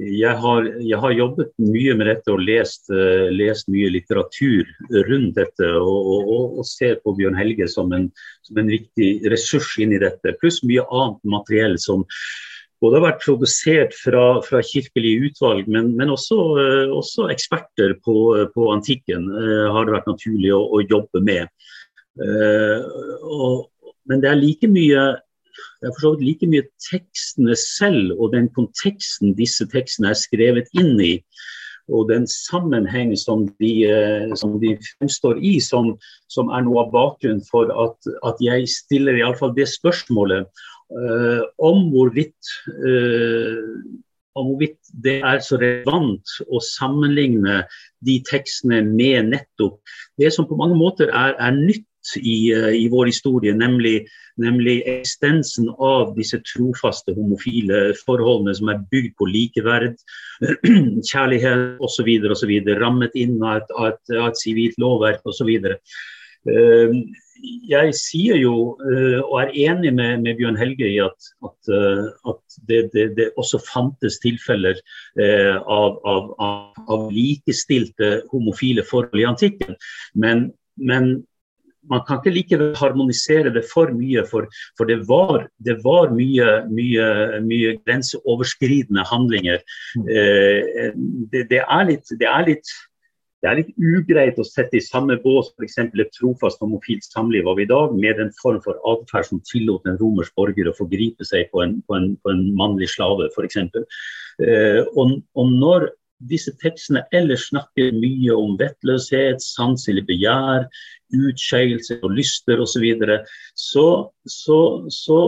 jeg 0.00 0.34
har, 0.42 0.66
jeg 0.80 0.98
har, 1.02 1.14
jobbet 1.14 1.52
mye 1.62 1.94
med 1.98 2.10
dette 2.10 2.34
og 2.34 2.42
lest, 2.42 2.90
uh, 2.90 3.28
lest 3.34 3.68
mye 3.70 3.90
litteratur 3.94 4.68
rundt 5.08 5.38
dette. 5.38 5.70
Og, 5.78 6.10
og, 6.18 6.60
og 6.60 6.66
ser 6.66 6.98
på 7.04 7.14
Bjørn 7.18 7.38
Helge 7.38 7.68
som 7.70 7.94
en, 7.94 8.08
som 8.46 8.60
en 8.62 8.70
viktig 8.70 9.10
ressurs 9.30 9.76
inn 9.82 9.94
i 9.94 10.02
dette. 10.02 10.34
Pluss 10.42 10.62
mye 10.66 10.86
annet 10.88 11.34
materiell 11.38 11.78
som, 11.82 12.06
både 12.80 12.98
har 12.98 13.06
vært 13.10 13.24
produsert 13.24 13.96
fra, 13.96 14.24
fra 14.44 14.62
kirkelige 14.64 15.28
utvalg, 15.28 15.68
men, 15.68 15.92
men 15.98 16.12
også, 16.12 16.38
uh, 16.56 16.94
også, 16.96 17.28
eksperter 17.32 17.96
på, 18.04 18.16
på 18.54 18.70
antikken 18.72 19.28
eh, 19.28 19.66
har 19.72 19.86
det 19.86 19.96
vært 19.98 20.08
naturlig 20.10 20.52
å, 20.56 20.62
å 20.76 20.80
jobbe 20.84 21.22
med. 21.26 21.50
Eh, 22.20 22.86
og, 23.24 23.68
men 24.08 24.22
det 24.22 24.30
er 24.30 24.40
like 24.40 24.70
mye 24.70 25.10
det 25.80 25.88
er 25.88 26.20
like 26.20 26.46
mye 26.48 26.64
tekstene 26.84 27.54
selv 27.56 28.12
og 28.18 28.34
den 28.34 28.48
konteksten 28.56 29.34
disse 29.36 29.64
tekstene 29.68 30.12
er 30.12 30.18
skrevet 30.18 30.68
inn 30.76 31.00
i, 31.00 31.14
og 31.92 32.08
den 32.10 32.26
sammenheng 32.28 33.14
som 33.18 33.46
de, 33.60 33.72
som 34.38 34.58
de 34.62 34.74
fremstår 34.92 35.40
i, 35.40 35.56
som, 35.64 35.94
som, 36.32 36.52
er 36.52 36.64
noe 36.66 36.84
av 36.84 36.92
bakgrunnen 36.94 37.42
for 37.48 37.72
at, 37.72 38.10
at 38.28 38.40
jeg 38.44 38.68
stiller 38.72 39.18
iallfall 39.20 39.54
det 39.56 39.68
spørsmålet 39.72 40.48
Eh, 40.90 41.42
om 41.62 41.84
hvorvidt, 41.92 42.48
uh, 42.82 43.60
om 44.34 44.48
hvorvidt 44.48 44.88
det 45.04 45.20
er 45.22 45.38
så 45.44 45.58
relevant 45.60 46.32
å 46.50 46.58
sammenligne 46.66 47.60
de 48.06 48.16
tekstene 48.26 48.80
med 48.88 49.30
nettopp 49.30 49.78
det 50.18 50.32
som 50.34 50.48
på 50.50 50.58
mange 50.58 50.74
måter 50.80 51.12
er, 51.14 51.36
er 51.38 51.54
nytt 51.54 52.16
i, 52.18 52.50
uh, 52.56 52.72
i, 52.74 52.88
vår 52.90 53.12
historie, 53.12 53.54
nemlig, 53.54 54.08
nemlig 54.42 54.80
eksistensen 54.90 55.70
av 55.78 56.16
disse 56.18 56.42
trofaste 56.56 57.14
homofile 57.14 57.92
forholdene 58.02 58.56
som 58.58 58.74
er 58.74 58.82
bygd 58.90 59.14
på 59.20 59.30
likeverd, 59.30 59.94
kjærlighet 61.12 61.78
osv., 61.86 62.10
osv., 62.34 62.56
rammet 62.82 63.14
inn 63.14 63.38
av 63.44 63.62
et, 63.62 63.74
av 63.78 63.92
et, 63.92 64.04
av 64.18 64.32
et 64.32 64.42
sivilt 64.42 64.82
lovverk 64.82 65.22
osv. 65.22 65.54
Uh, 66.50 66.98
jeg 67.70 67.94
sier 67.96 68.38
jo, 68.40 68.54
uh, 68.82 69.20
og 69.24 69.36
er 69.42 69.54
enig 69.68 69.94
med, 69.94 70.22
med, 70.24 70.36
Bjørn 70.38 70.58
Helge 70.60 70.88
i 70.88 70.98
at, 71.02 71.30
at, 71.46 71.72
uh, 71.72 72.06
at 72.32 72.60
det, 72.68 72.82
det, 72.94 73.06
det, 73.16 73.30
også 73.40 73.62
fantes 73.64 74.18
tilfeller 74.22 74.78
uh, 75.20 75.56
av, 75.64 76.00
av, 76.04 76.30
av, 76.40 77.08
likestilte 77.14 78.20
homofile 78.32 78.84
forhold 78.86 79.20
i 79.20 79.28
antikken. 79.28 79.76
Men 80.14 80.50
men 80.80 81.26
man 81.90 82.02
kan 82.06 82.20
ikke 82.20 82.34
likevel 82.34 82.74
harmonisere 82.76 83.52
det 83.54 83.62
for 83.70 83.90
mye, 83.96 84.22
for, 84.28 84.46
for 84.78 84.88
det 84.88 85.00
var, 85.08 85.46
det 85.64 85.78
var 85.84 86.12
mye, 86.14 86.48
mye, 86.68 87.06
mye, 87.46 87.74
grenseoverskridende 87.86 89.04
handlinger. 89.08 89.62
Mm. 89.96 90.10
Eh, 90.12 90.90
det, 91.32 91.46
det, 91.52 91.62
er 91.64 91.88
litt, 91.88 92.12
det, 92.20 92.28
er 92.28 92.46
litt, 92.50 92.74
det, 93.40 93.48
er 93.48 93.58
litt, 93.60 93.70
ugreit 93.80 94.38
å 94.40 94.44
sette 94.44 94.76
i 94.76 94.84
samme 94.84 95.16
bås 95.22 95.48
f.eks. 95.54 95.78
et 95.80 96.12
trofast 96.16 96.60
homofilt 96.60 97.06
samliv 97.06 97.48
av 97.48 97.60
i 97.62 97.68
dag, 97.68 97.94
med 97.96 98.20
en 98.20 98.32
form 98.40 98.60
for 98.64 98.80
atferd 98.88 99.30
som 99.30 99.40
tillot 99.48 99.86
en 99.88 99.96
romersk 100.00 100.34
borger 100.36 100.68
å 100.68 100.76
forgripe 100.76 101.24
seg 101.24 101.48
på 101.54 101.64
en, 101.64 101.78
på 101.88 101.96
en, 101.96 102.12
på 102.20 102.34
en 102.34 102.44
mannlig 102.58 102.90
slave, 102.92 103.30
f.eks. 103.32 103.62
Eh, 104.44 104.82
og, 104.92 105.16
og 105.40 105.56
når 105.56 105.88
disse 106.28 106.52
tekstene 106.60 107.06
ellers 107.16 107.46
snakker 107.48 107.94
mye 107.96 108.36
om 108.36 108.58
vettløshet, 108.60 109.40
sanselig 109.40 110.04
begjær, 110.10 110.66
utskeielse 111.16 111.96
og 112.04 112.12
lyster 112.18 112.60
osv., 112.60 112.74
så, 112.74 112.82
videre, 112.84 113.20
så, 113.56 113.86
så, 114.28 114.60
så 114.92 115.20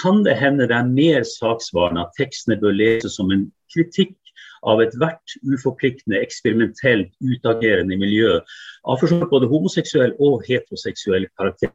kan 0.00 0.24
det 0.24 0.38
hende 0.40 0.66
det 0.70 0.78
er 0.78 0.88
mer 0.88 1.28
saksvarende 1.28 2.06
at 2.06 2.16
tekstene 2.16 2.56
bør 2.60 2.74
leses 2.78 3.20
som 3.20 3.30
en 3.34 3.50
kritikk 3.72 4.16
av 4.62 4.82
ethvert 4.84 5.36
uforpliktende, 5.42 6.20
eksperimentelt 6.22 7.12
utagerende 7.20 7.98
miljø 7.98 8.38
av 8.38 9.00
for 9.00 9.28
både 9.30 9.50
homoseksuell 9.50 10.14
og 10.22 10.44
heteroseksuell 10.48 11.28
karakter. 11.38 11.72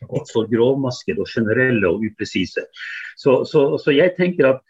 Litt 0.00 0.30
for 0.32 0.48
grovmaskede 0.48 1.20
og 1.20 1.28
generelle 1.28 1.90
og 1.90 2.04
upresise. 2.06 2.64
Så, 3.20 3.42
så, 3.44 3.66
så 3.82 3.92
jeg 3.92 4.14
tenker 4.16 4.54
at 4.54 4.62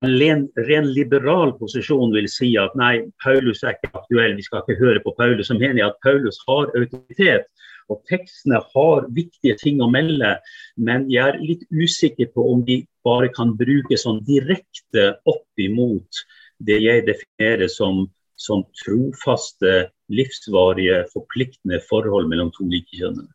en 0.00 0.18
ren, 0.18 0.46
ren, 0.68 0.86
liberal 0.96 1.52
posisjon 1.58 2.14
vil 2.14 2.28
si 2.32 2.54
at 2.60 2.76
nei, 2.78 3.02
Paulus 3.24 3.60
er 3.64 3.76
ikke 3.76 3.92
aktuell, 3.92 4.36
vi 4.38 4.44
skal 4.46 4.62
ikke 4.64 4.78
høre 4.80 5.02
på 5.04 5.12
Paulus. 5.18 5.50
Så 5.50 5.58
mener 5.58 5.82
jeg 5.82 5.90
at 5.90 6.00
Paulus 6.04 6.40
har 6.48 6.70
autoritet, 6.72 7.50
og 7.90 8.00
tekstene 8.08 8.60
har 8.72 9.08
viktige 9.12 9.56
ting 9.60 9.82
å 9.82 9.90
melde. 9.92 10.36
Men 10.80 11.08
jeg 11.12 11.34
er 11.34 11.42
litt 11.42 11.66
usikker 11.74 12.30
på 12.32 12.46
om 12.52 12.64
de 12.64 12.80
bare 13.04 13.28
kan 13.34 13.52
brukes 13.58 14.06
sånn 14.06 14.22
direkte 14.28 15.10
opp 15.28 15.60
imot 15.60 16.22
det 16.64 16.78
jeg 16.84 17.04
definerer 17.08 17.68
som, 17.72 18.06
som 18.40 18.64
trofaste, 18.84 19.90
livsvarige, 20.12 21.04
forpliktende 21.12 21.80
forhold 21.88 22.28
mellom 22.30 22.52
to 22.56 22.66
likekjønnede. 22.68 23.28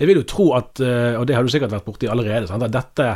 Jeg 0.00 0.08
vil 0.08 0.20
jo 0.20 0.26
tro 0.26 0.46
at, 0.58 0.80
eh, 0.82 1.14
og 1.14 1.28
det 1.28 1.36
har 1.36 1.46
du 1.46 1.52
sikkert 1.52 1.72
vært 1.76 1.86
borti 1.86 2.08
allerede, 2.10 2.50
at 2.50 2.72
dette 2.74 3.10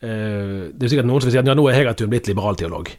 det 0.00 0.84
er 0.84 0.90
sikkert 0.90 1.08
noen 1.08 1.22
som 1.22 1.26
vil 1.26 1.34
si 1.34 1.40
at 1.40 1.48
ja, 1.48 1.54
nå 1.58 1.64
er 1.66 1.74
Hegertun 1.74 2.10
blitt 2.12 2.28
liberalteolog. 2.30 2.90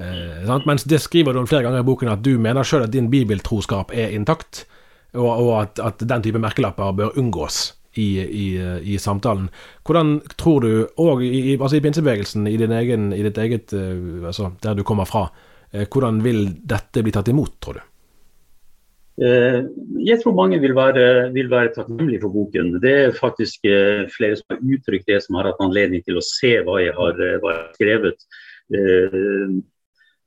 Eh, 0.00 0.60
Mens 0.66 0.84
det 0.84 1.00
skriver 1.02 1.32
du 1.32 1.42
om 1.42 1.48
flere 1.48 1.66
ganger 1.66 1.82
i 1.82 1.86
boken 1.86 2.12
at 2.12 2.22
du 2.24 2.36
mener 2.40 2.64
sjøl 2.66 2.86
at 2.86 2.94
din 2.94 3.10
bibeltroskap 3.12 3.92
er 3.92 4.14
intakt, 4.16 4.64
og, 5.12 5.28
og 5.28 5.52
at, 5.60 5.82
at, 5.82 6.06
den 6.06 6.24
type 6.24 6.40
merkelapper 6.40 6.94
bør 6.96 7.18
unngås 7.18 7.74
i, 7.98 8.08
i, 8.22 8.46
i 8.94 8.98
samtalen. 9.02 9.48
Hvordan 9.84 10.20
tror 10.38 10.64
du, 10.64 10.72
og 11.02 11.24
i, 11.26 11.56
altså 11.58 11.76
i 11.76 11.84
pinsebevegelsen, 11.84 12.46
i, 12.46 12.56
din 12.60 12.72
egen, 12.72 13.10
i 13.12 13.22
ditt 13.26 13.38
eget, 13.42 13.74
eh, 13.76 14.24
altså 14.24 14.54
der 14.62 14.78
du 14.78 14.84
kommer 14.86 15.08
fra, 15.10 15.26
eh, 15.72 15.86
hvordan 15.90 16.22
vil 16.24 16.46
dette 16.64 17.04
bli 17.04 17.14
tatt 17.14 17.28
imot, 17.32 17.58
tror 17.60 17.80
du? 17.80 17.86
Eh, 19.18 19.64
jeg 20.06 20.20
tror 20.20 20.36
mange 20.36 20.60
vil 20.62 20.72
være, 20.76 21.32
vil 21.34 21.50
være 21.50 21.74
takknemlige 21.74 22.22
for 22.22 22.34
boken. 22.34 22.76
Det 22.82 22.92
er 22.92 23.16
faktisk 23.16 23.66
eh, 23.68 24.06
flere 24.12 24.38
som 24.38 24.54
har 24.54 24.62
uttrykt 24.76 25.10
det, 25.10 25.18
som 25.24 25.36
har 25.36 25.50
hatt 25.50 25.60
anledning 25.64 26.04
til 26.06 26.20
å 26.20 26.24
se 26.24 26.54
hva 26.64 26.78
jeg 26.80 26.94
har, 26.96 27.18
eh, 27.18 27.36
hva 27.42 27.56
jeg 27.56 27.60
har 27.60 27.76
skrevet. 27.76 28.26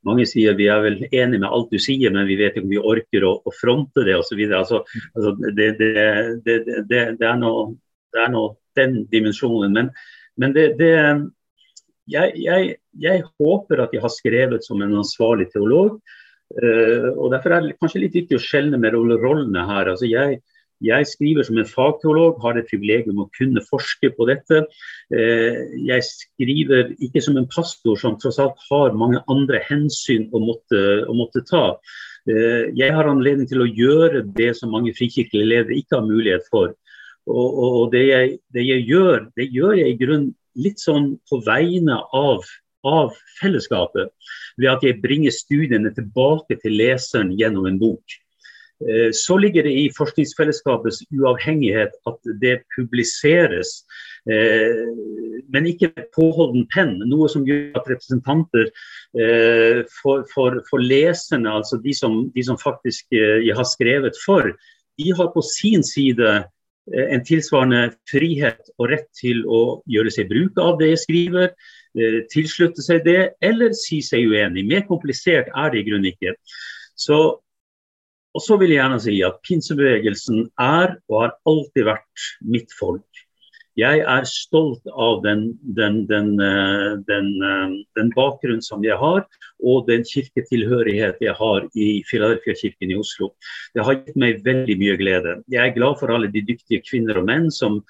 Mange 0.04 0.26
sier 0.28 0.58
vi 0.60 0.66
er 0.68 0.82
vel 0.84 0.98
enige 1.06 1.40
med 1.40 1.48
alt 1.48 1.72
du 1.72 1.80
sier, 1.80 2.12
men 2.12 2.28
vi 2.28 2.36
vet 2.36 2.58
ikke 2.58 2.66
om 2.66 2.74
vi 2.74 2.82
orker 2.92 3.24
å, 3.24 3.38
å 3.40 3.54
fronte 3.56 4.04
det 4.04 4.18
osv. 4.20 4.42
Altså, 4.50 4.82
altså, 5.16 5.32
det, 5.56 5.70
det, 5.80 5.94
det, 6.44 6.58
det, 6.90 7.00
er 7.00 7.32
er 7.32 7.40
noe 7.40 8.50
den 8.76 9.06
dimensjonen. 9.12 9.72
Men, 9.74 9.94
men 10.36 10.54
det, 10.58 10.74
jeg, 12.12 12.34
jeg, 12.36 12.76
jeg, 13.00 13.24
håper 13.40 13.86
at 13.86 13.96
jeg 13.96 14.04
har 14.04 14.12
skrevet 14.12 14.68
som 14.68 14.84
en 14.84 15.00
ansvarlig 15.00 15.48
teolog. 15.54 16.02
Uh, 16.54 17.10
og 17.18 17.32
Derfor 17.34 17.56
er 17.56 17.64
det 17.66 17.78
kanskje 17.82 18.04
litt 18.04 18.18
viktig 18.18 18.38
å 18.38 18.42
skjelne 18.44 18.80
med 18.82 18.94
rollene 18.94 19.64
her. 19.70 19.90
Altså 19.94 20.10
jeg, 20.10 20.40
jeg, 20.84 21.08
skriver 21.10 21.48
som 21.48 21.58
en 21.58 21.70
fagteolog, 21.70 22.38
har 22.44 22.58
det 22.58 22.68
privilegium 22.70 23.24
å 23.24 23.30
kunne 23.38 23.64
forske 23.66 24.12
på 24.14 24.28
dette. 24.30 24.64
Uh, 25.14 25.74
jeg 25.82 26.06
skriver 26.10 26.94
ikke 27.00 27.24
som 27.26 27.40
en 27.42 27.50
pastor 27.50 27.98
som 28.00 28.20
tross 28.22 28.42
alt 28.44 28.62
har 28.70 28.98
mange 29.00 29.24
andre 29.32 29.64
hensyn 29.66 30.30
å 30.34 30.44
måtte, 30.44 30.84
å 31.10 31.18
måtte 31.18 31.46
ta. 31.50 31.66
Uh, 32.30 32.70
jeg 32.78 32.94
har 32.94 33.10
anledning 33.10 33.50
til 33.50 33.66
å 33.66 33.70
gjøre 33.70 34.26
det 34.38 34.54
som 34.60 34.74
mange 34.76 34.94
frikirkelige 34.98 35.50
ledere 35.50 35.82
ikke 35.82 36.00
har 36.00 36.10
mulighet 36.10 36.50
for. 36.54 36.76
Og, 37.24 37.50
og, 37.56 37.84
det, 37.94 38.04
jeg, 38.10 38.32
det, 38.52 38.66
jeg, 38.68 38.84
gjør, 38.90 39.30
det 39.40 39.48
gjør 39.56 39.78
jeg 39.80 39.94
i 39.94 40.00
grunn 40.00 40.26
litt 40.60 40.82
sånn 40.82 41.14
på 41.30 41.40
vegne 41.46 42.02
av 42.14 42.44
av 42.84 43.14
fellesskapet 43.40 44.12
ved 44.60 44.70
at 44.72 44.84
jeg 44.86 45.02
bringer 45.04 45.34
studiene 45.34 45.94
tilbake 45.96 46.60
til 46.62 46.78
leseren 46.78 47.34
gjennom 47.40 47.68
en 47.70 47.80
bok. 47.82 48.20
Eh, 48.90 49.10
så 49.12 49.38
ligger 49.38 49.64
det 49.64 49.72
i 49.72 49.92
forskningsfellesskapets 49.98 51.04
uavhengighet 51.14 51.96
at 52.10 52.32
det 52.42 52.58
publiseres, 52.76 53.84
eh, 54.32 54.84
men 55.54 55.70
ikke 55.70 55.92
påholden 56.16 56.68
penn. 56.74 56.98
Noe 57.08 57.30
som 57.32 57.46
gjør 57.48 57.80
at 57.80 57.90
representanter 57.94 58.68
eh, 58.68 59.84
for, 60.02 60.26
for, 60.34 60.60
for 60.70 60.84
leserne, 60.84 61.52
altså 61.52 61.80
de 61.84 61.96
som, 61.96 62.26
de 62.36 62.44
som 62.44 62.60
faktisk 62.60 63.14
jeg 63.14 63.56
har 63.56 63.68
skrevet 63.68 64.18
for, 64.26 64.52
de 65.00 65.14
har 65.18 65.32
på 65.34 65.42
sin 65.46 65.84
side 65.86 66.44
en 66.92 67.24
tilsvarende 67.24 67.94
frihet 68.12 68.74
og 68.76 68.90
rett 68.92 69.08
til 69.16 69.46
å 69.48 69.62
gjøre 69.88 70.12
seg 70.12 70.28
bruk 70.32 70.60
av 70.60 70.76
det 70.82 70.90
jeg 70.94 71.04
skriver, 71.06 71.54
Eh, 71.94 72.24
tilslutte 72.34 72.82
seg 72.82 73.04
det, 73.06 73.36
eller 73.46 73.74
si 73.78 74.00
seg 74.02 74.26
uenig. 74.26 74.66
Mer 74.66 74.86
komplisert 74.88 75.52
er 75.54 75.74
det 75.74 75.84
i 75.84 75.86
grunnen 75.86 76.10
ikke. 76.10 76.34
Så, 76.98 77.20
og 78.34 78.42
så 78.42 78.58
vil 78.62 78.74
jeg 78.74 78.82
gjerne 78.82 79.02
si 79.04 79.20
at 79.26 79.38
pinsebevegelsen 79.46 80.48
er 80.58 80.96
og 81.12 81.20
har 81.20 81.36
alltid 81.50 81.90
vært 81.92 82.26
mitt 82.56 82.74
folk. 82.80 83.23
Jeg 83.80 84.04
er 84.06 84.26
stolt 84.30 84.86
av 84.94 85.24
den, 85.24 85.48
den, 85.78 86.04
den, 86.06 86.34
eh, 86.38 86.92
den, 87.08 87.30
eh, 87.42 88.10
bakgrunnen 88.14 88.62
som 88.62 88.84
jeg 88.86 89.00
har, 89.02 89.24
og 89.66 89.88
den 89.88 90.06
kirketilhørighet 90.06 91.22
jeg 91.24 91.34
har 91.40 91.66
i 91.74 91.88
Filadelfia-kirken 92.10 92.94
i 92.94 93.00
Oslo. 93.02 93.32
Det 93.74 93.86
har 93.86 93.98
gitt 93.98 94.20
meg 94.20 94.44
veldig 94.46 94.78
mye 94.78 94.98
glede. 95.02 95.40
Jeg 95.50 95.64
er 95.66 95.78
glad 95.78 95.98
for 96.02 96.14
alle 96.14 96.30
de 96.30 96.46
dyktige 96.46 96.86
kvinner 96.86 97.18
og 97.18 97.30
menn 97.32 97.50
som 97.54 97.82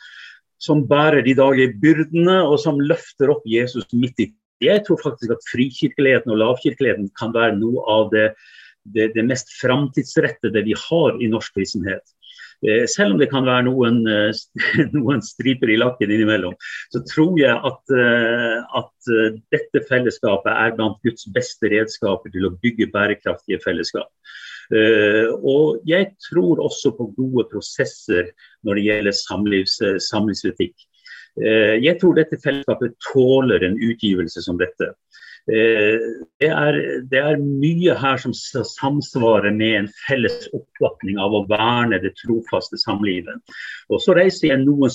som 0.64 0.86
bærer 0.88 1.24
de 1.26 1.36
daglige 1.36 1.76
byrdene, 1.82 2.38
og 2.48 2.56
som 2.62 2.80
løfter 2.80 3.32
opp 3.34 3.44
Jesus 3.50 3.88
midt 3.92 4.22
i. 4.24 4.30
Jeg 4.64 4.86
tror 4.88 5.02
faktisk 5.02 5.34
at 5.36 5.48
frikirkeligheten 5.52 6.32
og 6.32 6.40
lavkirkeligheten 6.40 7.10
kan 7.20 7.34
være 7.36 7.58
noe 7.58 7.84
av 7.92 8.12
det, 8.14 8.30
det, 8.96 9.10
det 9.18 9.26
mest 9.28 9.52
framtidsrettede 9.60 10.64
vi 10.64 10.76
har 10.86 11.20
i 11.20 11.28
norsk 11.32 11.58
kristenhet. 11.58 12.04
Eh, 12.64 12.86
selv 12.88 13.16
om 13.16 13.20
det 13.20 13.30
kan 13.32 13.46
være 13.48 13.66
noen, 13.68 14.00
eh, 14.08 14.32
noen, 14.96 15.24
striper 15.26 15.72
i 15.72 15.80
lakken 15.80 16.12
innimellom, 16.14 16.56
så 16.94 17.02
tror 17.10 17.36
jeg 17.40 17.54
at, 17.54 17.96
eh, 17.98 18.80
at, 18.80 18.92
dette 19.52 19.82
fellesskapet 19.90 20.48
er 20.54 20.76
blant 20.78 21.02
Guds 21.04 21.28
beste 21.36 21.68
redskaper 21.74 22.32
til 22.32 22.48
å 22.48 22.54
bygge 22.64 22.88
bærekraftige 22.94 23.60
fellesskap. 23.66 24.08
Og 24.72 25.82
jeg 25.86 26.06
tror 26.24 26.62
også 26.64 26.94
på 26.96 27.10
gode 27.18 27.44
prosesser 27.52 28.30
når 28.64 28.80
det 28.80 28.86
gjelder 28.86 29.18
samlivs, 29.18 29.74
samlivsetikk. 30.08 30.86
Jeg 31.36 31.98
tror 32.00 32.16
dette 32.16 32.40
fellesskapet 32.40 32.96
tåler 33.10 33.68
en 33.68 33.76
utgivelse 33.76 34.46
som 34.48 34.56
dette. 34.62 34.94
Det 35.48 36.48
er, 36.48 36.78
det 37.12 37.20
er, 37.20 37.42
mye 37.44 37.96
her 38.00 38.20
som 38.22 38.32
samsvarer 38.34 39.52
med 39.52 39.74
en 39.78 39.90
felles 40.06 40.48
oppfatning 40.56 41.20
av 41.20 41.36
å 41.36 41.44
verne 41.50 42.00
det 42.00 42.14
trofaste 42.22 42.80
samlivet. 42.80 43.42
Og 43.92 44.00
så 44.04 44.16
reiser 44.16 44.54
jeg 44.54 44.64
noen, 44.64 44.94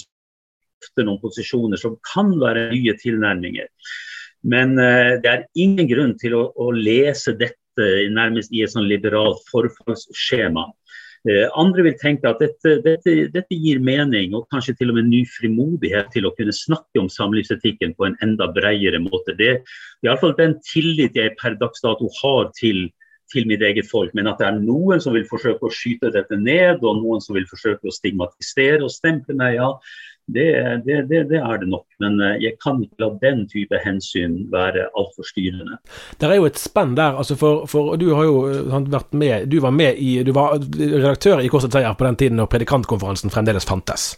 noen 1.02 1.20
posisjoner 1.20 1.80
som 1.80 1.98
kan 2.14 2.32
være 2.40 2.70
nye 2.72 2.96
tilnærminger. 3.02 3.68
Men 4.48 4.76
det 4.78 5.28
er 5.28 5.46
ingen 5.58 5.90
grunn 5.90 6.16
til 6.20 6.38
å, 6.38 6.46
å 6.56 6.70
lese 6.72 7.37
dette 7.37 7.88
nærmest 8.14 8.54
i 8.54 8.64
et 8.64 8.72
sånn 8.72 8.88
liberalt 8.88 9.44
forfagsskjema. 9.52 10.64
Eh, 11.26 11.48
andre 11.59 11.83
vil 11.88 11.96
tenke 11.98 12.31
at 12.31 12.38
dette, 12.42 12.76
dette, 12.85 13.14
dette, 13.35 13.57
gir 13.59 13.81
mening, 13.83 14.37
og 14.38 14.46
kanskje 14.52 14.76
til 14.78 14.92
og 14.92 14.98
med 15.00 15.09
ny 15.11 15.24
frimodighet 15.26 16.12
til 16.14 16.28
å 16.28 16.35
kunne 16.37 16.54
snakke 16.54 17.02
om 17.02 17.11
samlivsetikken 17.11 17.96
på 17.98 18.07
en 18.07 18.14
enda 18.24 18.46
bredere 18.54 19.00
måte. 19.02 19.35
Det 19.38 19.50
er 19.50 19.59
iallfall 20.07 20.37
den 20.38 20.59
tillit 20.66 21.18
jeg 21.18 21.35
per 21.40 21.59
dags 21.59 21.83
dato 21.83 22.11
har 22.20 22.52
til, 22.59 22.87
til 23.33 23.48
mitt 23.50 23.64
eget 23.66 23.90
folk. 23.90 24.14
Men 24.14 24.31
at 24.31 24.38
det 24.38 24.46
er 24.46 24.61
noen 24.62 25.02
som 25.02 25.16
vil 25.16 25.26
forsøke 25.28 25.66
å 25.66 25.74
skyte 25.74 26.12
dette 26.14 26.38
ned, 26.38 26.85
og 26.85 27.02
noen 27.02 27.24
som 27.24 27.35
vil 27.38 27.48
forsøke 27.50 27.90
å 27.90 27.96
stigmatisere 27.98 28.85
og 28.87 28.94
stemple 28.94 29.37
meg, 29.38 29.59
ja, 29.59 29.72
Det, 30.29 30.45
det, 30.85 30.97
det, 31.09 31.23
det, 31.31 31.38
er 31.41 31.59
det 31.62 31.69
nok, 31.73 31.87
men 32.05 32.19
eh, 32.21 32.35
jeg 32.43 32.59
kan 32.61 32.83
ikke 32.85 33.01
la 33.01 33.09
den 33.23 33.47
type 33.49 33.79
hensyn 33.81 34.35
være 34.53 34.85
altfor 34.93 35.25
styrende. 35.25 35.79
Det 36.21 36.29
er 36.29 36.37
jo 36.37 36.49
et 36.51 36.61
spenn 36.61 36.93
der. 36.99 37.17
altså 37.17 37.37
for, 37.41 37.64
for 37.71 37.97
Du 37.97 38.11
har 38.12 38.29
jo 38.29 38.43
eh, 38.51 38.91
vært 38.93 39.17
med 39.17 39.49
du 39.49 39.57
var 39.64 39.73
med 39.73 39.97
i, 39.97 40.19
du 40.23 40.35
var 40.37 40.59
redaktør 40.61 41.41
i 41.41 41.49
Korset 41.49 41.73
Seier 41.73 41.97
på 41.97 42.05
den 42.05 42.21
tiden 42.21 42.37
når 42.37 42.51
predikantkonferansen 42.53 43.33
fremdeles 43.33 43.64
fantes. 43.69 44.11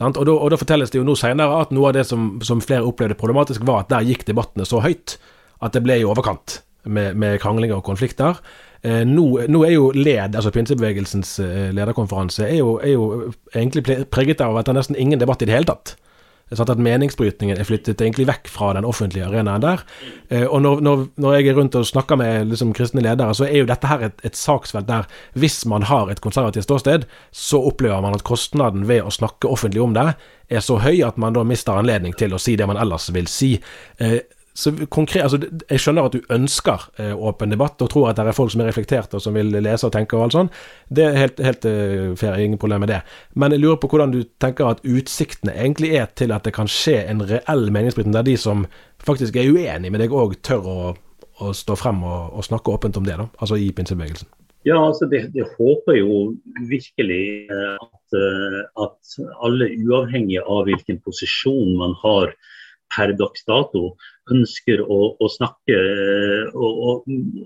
Og 0.00 0.24
da, 0.24 0.32
og, 0.32 0.48
da, 0.48 0.56
fortelles 0.56 0.88
det 0.88 1.02
jo 1.02 1.04
nå 1.04 1.12
senere 1.18 1.60
at 1.60 1.74
noe 1.76 1.90
av 1.90 1.98
det 1.98 2.06
som, 2.08 2.38
som, 2.46 2.62
flere 2.64 2.86
opplevde 2.88 3.18
problematisk, 3.20 3.66
var 3.68 3.84
at 3.84 3.92
der 3.92 4.06
gikk 4.08 4.24
debattene 4.24 4.64
så 4.64 4.80
høyt 4.80 5.18
at 5.60 5.76
det 5.76 5.84
ble 5.84 5.98
i 6.00 6.08
overkant 6.08 6.62
med, 6.84 7.16
med 7.16 7.40
kranglinger 7.42 7.80
og 7.80 7.86
konflikter. 7.86 8.40
Eh, 8.82 9.02
nå, 9.04 9.26
nå, 9.52 9.64
er 9.66 9.74
jo 9.74 9.90
LED, 9.92 10.36
altså 10.38 10.52
pinsebevegelsens 10.54 11.34
eh, 11.44 11.66
lederkonferanse, 11.76 12.46
er 12.48 12.60
jo, 12.62 12.78
er 12.80 12.94
jo, 12.94 13.32
egentlig 13.54 14.06
preget 14.12 14.40
av 14.44 14.56
at 14.56 14.68
det 14.68 14.72
er 14.72 14.80
nesten 14.80 15.00
ingen 15.00 15.20
debatt 15.20 15.42
i 15.44 15.50
det 15.50 15.58
hele 15.58 15.68
tatt. 15.68 15.96
Sånn 16.50 16.66
at 16.72 16.80
meningsbrytningen 16.82 17.60
er 17.60 17.66
flyttet 17.68 18.00
egentlig 18.02 18.24
vekk 18.26 18.48
fra 18.50 18.72
den 18.74 18.86
offentlige 18.88 19.28
arenaen 19.28 19.62
der. 19.62 19.84
Eh, 20.32 20.48
og 20.48 20.64
når, 20.64 20.80
når, 20.82 21.04
når, 21.22 21.36
jeg 21.36 21.52
er 21.52 21.58
rundt 21.60 21.78
og 21.78 21.86
snakker 21.86 22.18
med 22.18 22.50
liksom, 22.50 22.72
kristne 22.74 23.04
ledere, 23.04 23.36
så 23.38 23.46
er 23.46 23.60
jo 23.60 23.68
dette 23.70 23.86
her 23.86 24.02
et, 24.08 24.24
et 24.26 24.38
saksfelt 24.38 24.88
der 24.88 25.06
hvis 25.38 25.60
man 25.70 25.86
har 25.86 26.10
et 26.10 26.22
konservativt 26.24 26.66
ståsted, 26.66 27.06
så 27.30 27.60
opplever 27.70 28.02
man 28.02 28.18
at 28.18 28.26
kostnaden 28.26 28.88
ved 28.90 29.04
å 29.06 29.14
snakke 29.14 29.50
offentlig 29.50 29.84
om 29.84 29.94
det 29.94 30.08
er 30.50 30.64
så 30.66 30.80
høy 30.82 31.04
at 31.06 31.20
man 31.22 31.36
da 31.36 31.44
mister 31.46 31.78
anledning 31.78 32.16
til 32.18 32.34
å 32.34 32.42
si 32.42 32.56
det 32.58 32.66
man 32.66 32.80
ellers 32.80 33.06
vil 33.14 33.30
si. 33.30 33.52
Eh, 34.02 34.18
så 34.54 34.72
konkret, 34.90 35.22
altså, 35.22 35.38
Jeg 35.70 35.80
skjønner 35.80 36.08
at 36.08 36.14
du 36.16 36.32
ønsker 36.34 36.86
eh, 36.98 37.12
åpen 37.14 37.52
debatt 37.52 37.82
og 37.82 37.90
tror 37.92 38.08
at 38.10 38.18
det 38.18 38.26
er 38.26 38.36
folk 38.36 38.50
som 38.52 38.62
er 38.64 38.70
reflekterte 38.70 39.16
og 39.16 39.22
som 39.22 39.36
vil 39.38 39.52
lese 39.62 39.86
og 39.86 39.94
tenke 39.94 40.18
og 40.18 40.26
alt 40.26 40.36
sånn. 40.36 40.50
Det 40.90 41.04
er 41.06 41.18
helt, 41.18 41.42
helt 41.44 41.68
eh, 41.70 42.10
fair, 42.18 42.38
ingen 42.42 42.58
problem 42.60 42.82
med 42.84 42.90
det. 42.90 43.00
Men 43.38 43.54
jeg 43.54 43.62
lurer 43.62 43.78
på 43.80 43.92
hvordan 43.92 44.14
du 44.14 44.24
tenker 44.42 44.72
at 44.72 44.82
utsiktene 44.82 45.54
egentlig 45.54 45.94
er 46.00 46.10
til 46.18 46.34
at 46.34 46.48
det 46.48 46.54
kan 46.56 46.70
skje 46.70 46.98
en 47.06 47.22
reell 47.30 47.70
meningsbrytning 47.70 48.16
der 48.16 48.26
de 48.26 48.36
som 48.40 48.66
faktisk 49.06 49.38
er 49.38 49.54
uenig 49.54 49.92
med 49.92 50.02
deg 50.02 50.12
òg 50.12 50.36
tør 50.44 50.66
å, 50.66 50.76
å, 51.40 51.54
stå 51.56 51.78
frem 51.78 52.02
og, 52.02 52.34
og, 52.34 52.44
snakke 52.44 52.74
åpent 52.74 52.98
om 53.00 53.06
det, 53.06 53.16
da, 53.22 53.30
altså 53.38 53.56
i 53.56 53.70
pinsebevegelsen. 53.76 54.28
Ja, 54.68 54.76
altså 54.76 55.06
det, 55.08 55.30
det 55.32 55.46
håper 55.54 55.96
jo 55.96 56.34
virkelig 56.68 57.24
eh, 57.48 57.76
at, 57.80 58.18
eh, 58.18 58.60
at 58.84 59.14
alle, 59.46 59.70
uavhengig 59.86 60.42
av 60.42 60.66
hvilken 60.68 61.00
posisjon 61.06 61.78
man 61.80 61.94
har 62.02 62.34
per 62.92 63.14
dags 63.16 63.46
dato, 63.48 63.94
ønsker 64.34 64.82
å, 64.84 65.00
å 65.18 65.30
snakke. 65.32 65.76
Eh, 65.76 66.54
og, 66.54 66.80
og, 66.86 67.44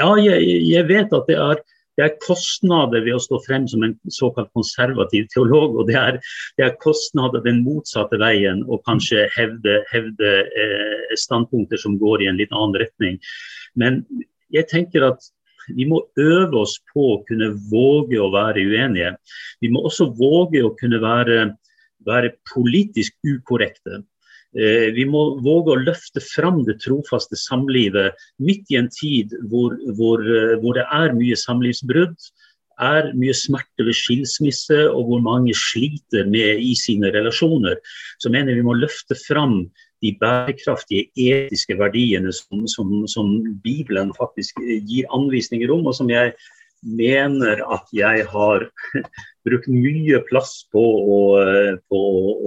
ja, 0.00 0.14
jeg, 0.22 0.48
jeg, 0.70 0.86
vet 0.88 1.12
at 1.16 1.28
det 1.28 1.36
er, 1.36 1.62
det 1.98 2.06
er, 2.06 2.14
kostnader 2.24 3.04
ved 3.04 3.18
å 3.18 3.22
stå 3.22 3.40
frem 3.44 3.66
som 3.70 3.84
en 3.86 3.96
såkalt 4.12 4.52
konservativ 4.56 5.28
teolog. 5.34 5.76
Og 5.80 5.90
det 5.90 5.98
er, 6.00 6.20
det 6.58 6.68
er 6.68 6.78
kostnader 6.82 7.44
den 7.44 7.62
motsatte 7.66 8.20
veien 8.20 8.64
å 8.68 8.80
kanskje 8.86 9.26
hevde, 9.36 9.80
hevde 9.92 10.32
eh, 10.48 11.18
standpunkter 11.20 11.80
som 11.80 11.98
går 12.00 12.24
i 12.24 12.30
en 12.32 12.40
litt 12.40 12.54
annen 12.54 12.80
retning. 12.80 13.20
Men 13.78 14.02
jeg 14.50 14.66
tenker 14.70 15.06
at 15.12 15.30
vi 15.76 15.86
må 15.88 16.00
øve 16.18 16.62
oss 16.62 16.78
på 16.92 17.06
å 17.14 17.18
kunne 17.28 17.52
våge 17.70 18.18
å 18.20 18.30
være 18.32 18.64
uenige. 18.66 19.14
Vi 19.62 19.70
må 19.72 19.84
også 19.86 20.10
våge 20.18 20.62
å 20.66 20.74
kunne 20.78 21.00
være, 21.02 21.40
være 22.06 22.34
politisk 22.52 23.16
ukorrekte. 23.26 24.02
Eh, 24.50 24.90
vi 24.96 25.04
må 25.06 25.36
våge 25.44 25.76
å 25.76 25.82
løfte 25.84 26.22
fram 26.24 26.64
det 26.66 26.80
trofaste 26.82 27.38
samlivet 27.38 28.18
midt 28.42 28.72
i 28.74 28.80
en 28.80 28.88
tid 28.90 29.36
hvor, 29.50 29.76
hvor, 29.94 30.24
eh, 30.26 30.56
hvor 30.58 30.74
det 30.74 30.86
er 30.90 31.14
mye 31.14 31.38
samlivsbrudd, 31.38 32.16
er 32.80 33.10
mye 33.14 33.34
smerte 33.36 33.84
ved 33.86 33.94
skilsmisse 33.94 34.80
og 34.88 35.04
hvor 35.06 35.22
mange 35.22 35.54
sliter 35.54 36.26
med 36.26 36.64
i 36.64 36.72
sine 36.74 37.12
relasjoner. 37.14 37.76
Så 38.18 38.32
mener 38.32 38.56
vi 38.56 38.64
må 38.66 38.74
løfte 38.74 39.14
fram 39.20 39.68
de 40.00 40.14
bærekraftige 40.18 41.10
etiske 41.14 41.76
verdiene 41.78 42.32
som, 42.34 42.64
som, 42.72 43.04
som 43.06 43.34
Bibelen 43.62 44.14
faktisk 44.16 44.58
gir 44.64 45.06
anvisninger 45.14 45.70
om, 45.70 45.84
og 45.86 45.94
som 45.94 46.10
jeg 46.10 46.32
mener 46.80 47.60
at 47.68 47.92
jeg 47.92 48.24
har 48.32 48.64
brukt 49.46 49.68
mye 49.68 50.22
plass 50.30 50.62
på 50.72 50.80
å, 50.82 51.20
på 51.92 52.00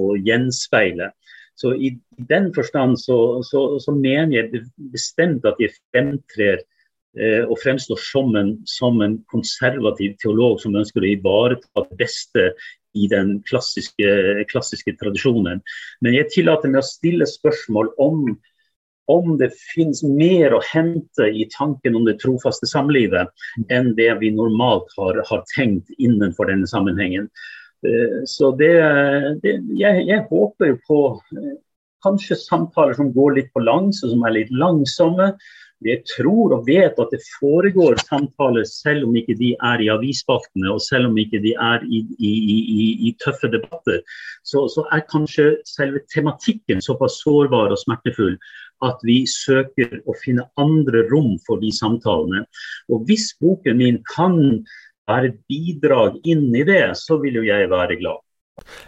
å 0.04 0.16
gjenspeile. 0.18 1.14
Så 1.60 1.74
i 1.76 1.94
den 2.30 2.52
forstand 2.56 3.00
så, 3.00 3.18
så, 3.46 3.66
så 3.80 3.94
mener 3.96 4.38
jeg 4.38 4.64
bestemt 4.94 5.46
at 5.46 5.60
jeg 5.62 5.76
fremtrer 5.94 6.62
eh, 7.18 7.44
og 7.44 7.60
fremstår 7.62 8.00
som 8.02 8.34
en, 8.40 8.56
som 8.70 9.02
en, 9.06 9.20
konservativ 9.32 10.16
teolog 10.22 10.60
som 10.64 10.76
ønsker 10.80 11.04
å 11.04 11.12
ivareta 11.14 11.86
det 11.90 12.00
beste 12.00 12.48
i 12.94 13.08
den 13.10 13.40
klassiske, 13.50 14.10
klassiske 14.50 14.96
tradisjonen. 15.00 15.62
Men 16.02 16.18
jeg 16.18 16.32
tillater 16.34 16.74
meg 16.74 16.84
å 16.84 16.90
stille 16.90 17.30
spørsmål 17.30 17.94
om 18.02 18.26
om 19.12 19.34
det 19.36 19.50
finnes 19.74 20.00
mer 20.06 20.54
å 20.56 20.62
hente 20.64 21.26
i 21.28 21.44
tanken 21.52 21.98
om 22.00 22.06
det 22.08 22.22
trofaste 22.22 22.70
samlivet 22.70 23.34
enn 23.74 23.92
det 23.98 24.08
vi 24.22 24.30
normalt 24.32 24.88
har, 24.96 25.20
har 25.28 25.44
tenkt 25.52 25.92
innenfor 25.98 26.48
denne 26.48 26.70
sammenhengen. 26.72 27.28
Eh, 27.88 28.22
så 28.30 28.52
det, 28.60 28.74
det 29.44 29.58
jeg, 29.80 30.06
jeg, 30.08 30.24
håper 30.30 30.78
på 30.88 31.02
eh, 31.38 31.58
kanskje 32.04 32.40
samtaler 32.40 32.96
som 32.98 33.12
går 33.16 33.38
litt 33.40 33.52
på 33.56 33.64
langs, 33.64 34.04
og 34.04 34.16
som 34.16 34.26
er 34.28 34.38
litt 34.40 34.56
langsomme. 34.56 35.34
Jeg 35.84 36.04
tror 36.08 36.54
og 36.56 36.68
vet 36.68 37.00
at 37.02 37.12
det 37.12 37.20
foregår 37.42 37.98
samtaler 38.08 38.64
selv 38.70 39.10
om 39.10 39.18
ikke 39.20 39.36
de 39.40 39.50
er 39.68 39.82
i 39.84 39.90
avisspaltene 39.92 40.72
og 40.72 40.80
selv 40.84 41.10
om 41.10 41.18
ikke 41.20 41.42
de 41.44 41.52
er 41.60 41.84
i, 41.84 42.00
i, 42.24 42.32
i, 42.56 42.86
i 43.10 43.12
tøffe 43.24 43.50
debatter. 43.52 44.00
Så, 44.48 44.70
så, 44.72 44.86
er 44.96 45.04
kanskje 45.12 45.50
selve 45.68 46.00
tematikken 46.14 46.80
såpass 46.84 47.20
sårbar 47.26 47.76
og 47.76 47.82
smertefull 47.82 48.38
at 48.88 49.04
vi 49.08 49.24
søker 49.28 50.00
å 50.08 50.16
finne 50.24 50.48
andre 50.60 51.04
rom 51.12 51.36
for 51.48 51.60
de 51.60 51.72
samtalene. 51.76 52.46
Og 52.92 53.04
hvis 53.10 53.34
boken 53.44 53.80
min 53.80 54.00
kan 54.08 54.40
er 55.12 55.30
et 55.30 55.40
bidrag 55.50 56.20
inn 56.24 56.52
i 56.56 56.64
det, 56.68 56.86
så 57.00 57.18
vil 57.22 57.42
jo 57.42 57.48
jeg 57.48 57.72
være 57.72 58.00
glad. 58.00 58.22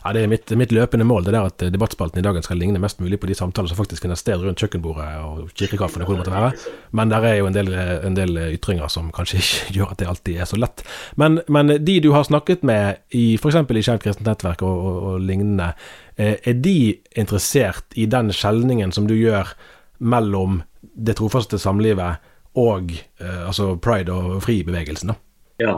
Ja, 0.04 0.14
Det 0.14 0.22
er 0.22 0.30
mitt, 0.30 0.52
mitt 0.54 0.72
løpende 0.72 1.08
mål 1.10 1.26
det 1.26 1.34
der 1.34 1.48
at 1.50 1.64
debattspalten 1.74 2.20
i 2.22 2.24
dagen 2.24 2.44
skal 2.46 2.60
ligne 2.62 2.80
mest 2.80 3.00
mulig 3.02 3.18
på 3.20 3.26
de 3.26 3.36
samtaler 3.36 3.72
som 3.72 3.80
faktisk 3.80 4.04
finner 4.06 4.20
sted 4.20 4.38
rundt 4.44 4.62
kjøkkenbordet 4.62 5.08
og 5.26 5.50
kirkekaffen. 5.58 6.04
hvor 6.06 6.14
det 6.14 6.22
måtte 6.22 6.36
være. 6.36 6.52
Men 6.92 7.10
det 7.10 7.22
er 7.26 7.36
jo 7.40 7.48
en 7.48 7.56
del, 7.56 7.74
en 7.74 8.16
del, 8.16 8.38
ytringer 8.54 8.88
som 8.88 9.10
kanskje 9.12 9.40
ikke 9.42 9.74
gjør 9.80 9.92
at 9.92 10.00
det 10.00 10.08
alltid 10.08 10.38
er 10.38 10.46
så 10.46 10.60
lett. 10.62 10.86
Men, 11.18 11.42
men 11.50 11.84
de 11.84 12.00
du 12.00 12.12
har 12.14 12.24
snakket 12.24 12.64
med 12.64 13.02
i 13.10 13.36
f.eks. 13.36 13.56
i 13.56 13.82
Kjent 13.82 14.06
kristent 14.06 14.30
nettverk 14.30 14.62
og, 14.62 14.78
og, 14.86 15.02
og, 15.04 15.20
lignende, 15.26 15.74
eh, 16.16 16.38
er 16.46 16.54
de 16.54 17.02
interessert 17.18 17.98
i 17.98 18.06
den 18.06 18.30
skjelningen 18.32 18.94
som 18.94 19.10
du 19.10 19.16
gjør 19.18 19.56
mellom 19.98 20.62
det 20.94 21.18
trofaste 21.18 21.58
samlivet 21.58 22.22
og 22.56 22.94
eh, 22.94 23.48
altså 23.48 23.76
pride- 23.82 24.14
og 24.14 24.44
fri-bevegelsen? 24.46 25.10
da? 25.10 25.18
Ja, 25.62 25.78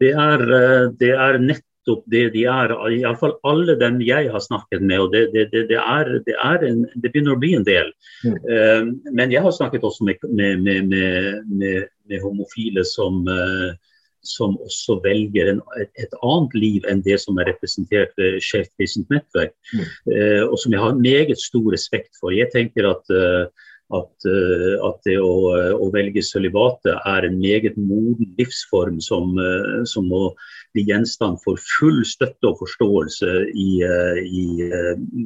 det 0.00 0.12
er, 0.18 0.42
eh, 0.56 0.86
det 1.00 1.12
er 1.12 1.38
nettopp 1.42 2.02
det 2.10 2.24
de 2.34 2.46
er. 2.48 2.74
Iallfall 2.96 3.36
alle 3.48 3.76
dem 3.80 4.00
jeg 4.04 4.30
har 4.32 4.42
snakket 4.42 4.82
med. 4.82 4.98
og 5.00 5.12
Det, 5.12 5.26
det, 5.34 5.46
det, 5.52 5.78
er, 5.78 6.12
er 6.32 6.66
en, 6.68 6.84
det, 6.94 7.10
begynner 7.10 7.36
å 7.36 7.42
bli 7.42 7.54
en 7.58 7.66
del. 7.68 7.92
Mm. 8.24 8.36
Uh, 8.46 9.12
men 9.12 9.32
jeg 9.34 9.42
har 9.44 9.54
snakket 9.54 9.84
også 9.84 10.06
med, 10.06 10.22
med, 10.30 10.62
med, 10.62 11.88
med 12.08 12.22
homofile 12.22 12.84
som, 12.86 13.24
uh, 13.26 13.74
som 14.22 14.54
også 14.62 15.00
velger 15.02 15.50
en, 15.50 15.60
et, 15.82 15.90
et, 15.98 16.14
annet 16.22 16.54
liv 16.54 16.86
enn 16.88 17.02
det 17.02 17.18
som 17.20 17.38
er 17.42 17.50
representert 17.50 18.14
ved 18.20 18.38
Skeivt 18.42 18.70
kristent 18.78 19.10
nettverk. 19.10 19.54
Mm. 19.74 19.84
Uh, 20.06 20.42
og 20.46 20.56
som 20.62 20.74
jeg 20.74 20.82
har 20.82 21.02
meget 21.02 21.42
stor 21.42 21.68
respekt 21.74 22.14
for. 22.20 22.34
Jeg 22.34 22.50
tenker 22.54 22.88
at, 22.94 23.10
eh, 23.12 23.68
at 23.92 25.04
det 25.04 25.18
å, 25.20 25.32
å 25.76 25.88
velge 25.92 26.22
sølibatet 26.24 26.94
er 27.08 27.26
en 27.26 27.38
meget 27.40 27.76
moden 27.76 28.30
livsform 28.38 29.00
som, 29.04 29.34
eh, 29.36 29.82
som, 29.88 30.08
må 30.08 30.30
bli 30.72 30.86
gjenstand 30.88 31.40
for 31.44 31.60
full 31.60 32.00
støtte 32.08 32.48
og 32.48 32.62
forståelse 32.62 33.32
i, 33.52 33.68
eh, 33.84 34.20
i, 34.24 34.46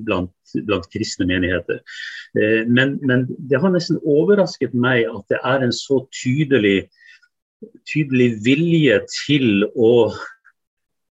blant, 0.08 0.34
blant, 0.66 0.88
kristne 0.90 1.28
menigheter. 1.30 1.82
Men, 2.66 2.96
men, 3.06 3.26
det 3.38 3.60
har 3.62 3.72
nesten 3.74 4.00
overrasket 4.02 4.74
meg 4.74 5.06
at 5.10 5.24
det 5.32 5.38
er 5.46 5.64
en 5.64 5.74
så 5.74 6.02
tydelig, 6.14 6.88
tydelig 7.88 8.32
vilje 8.44 8.98
til 9.14 9.68
å 9.74 9.92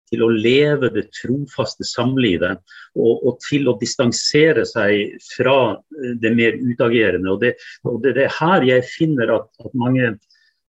til 0.09 0.23
å 0.25 0.31
leve 0.31 0.91
det 0.93 1.07
trofaste 1.15 1.85
samlivet 1.87 2.61
og, 2.95 3.13
og, 3.13 3.37
til 3.45 3.69
å 3.69 3.75
distansere 3.79 4.65
seg 4.69 5.17
fra 5.25 5.57
eh, 5.73 6.15
det 6.21 6.31
mer 6.37 6.57
utagerende. 6.61 7.33
Og 7.33 7.41
det, 7.43 7.55
og 7.87 8.01
det, 8.03 8.15
det 8.19 8.27
er 8.27 8.37
her 8.39 8.67
jeg 8.69 8.87
finner 8.89 9.33
at, 9.39 9.49
at 9.63 9.77
mange 9.77 10.13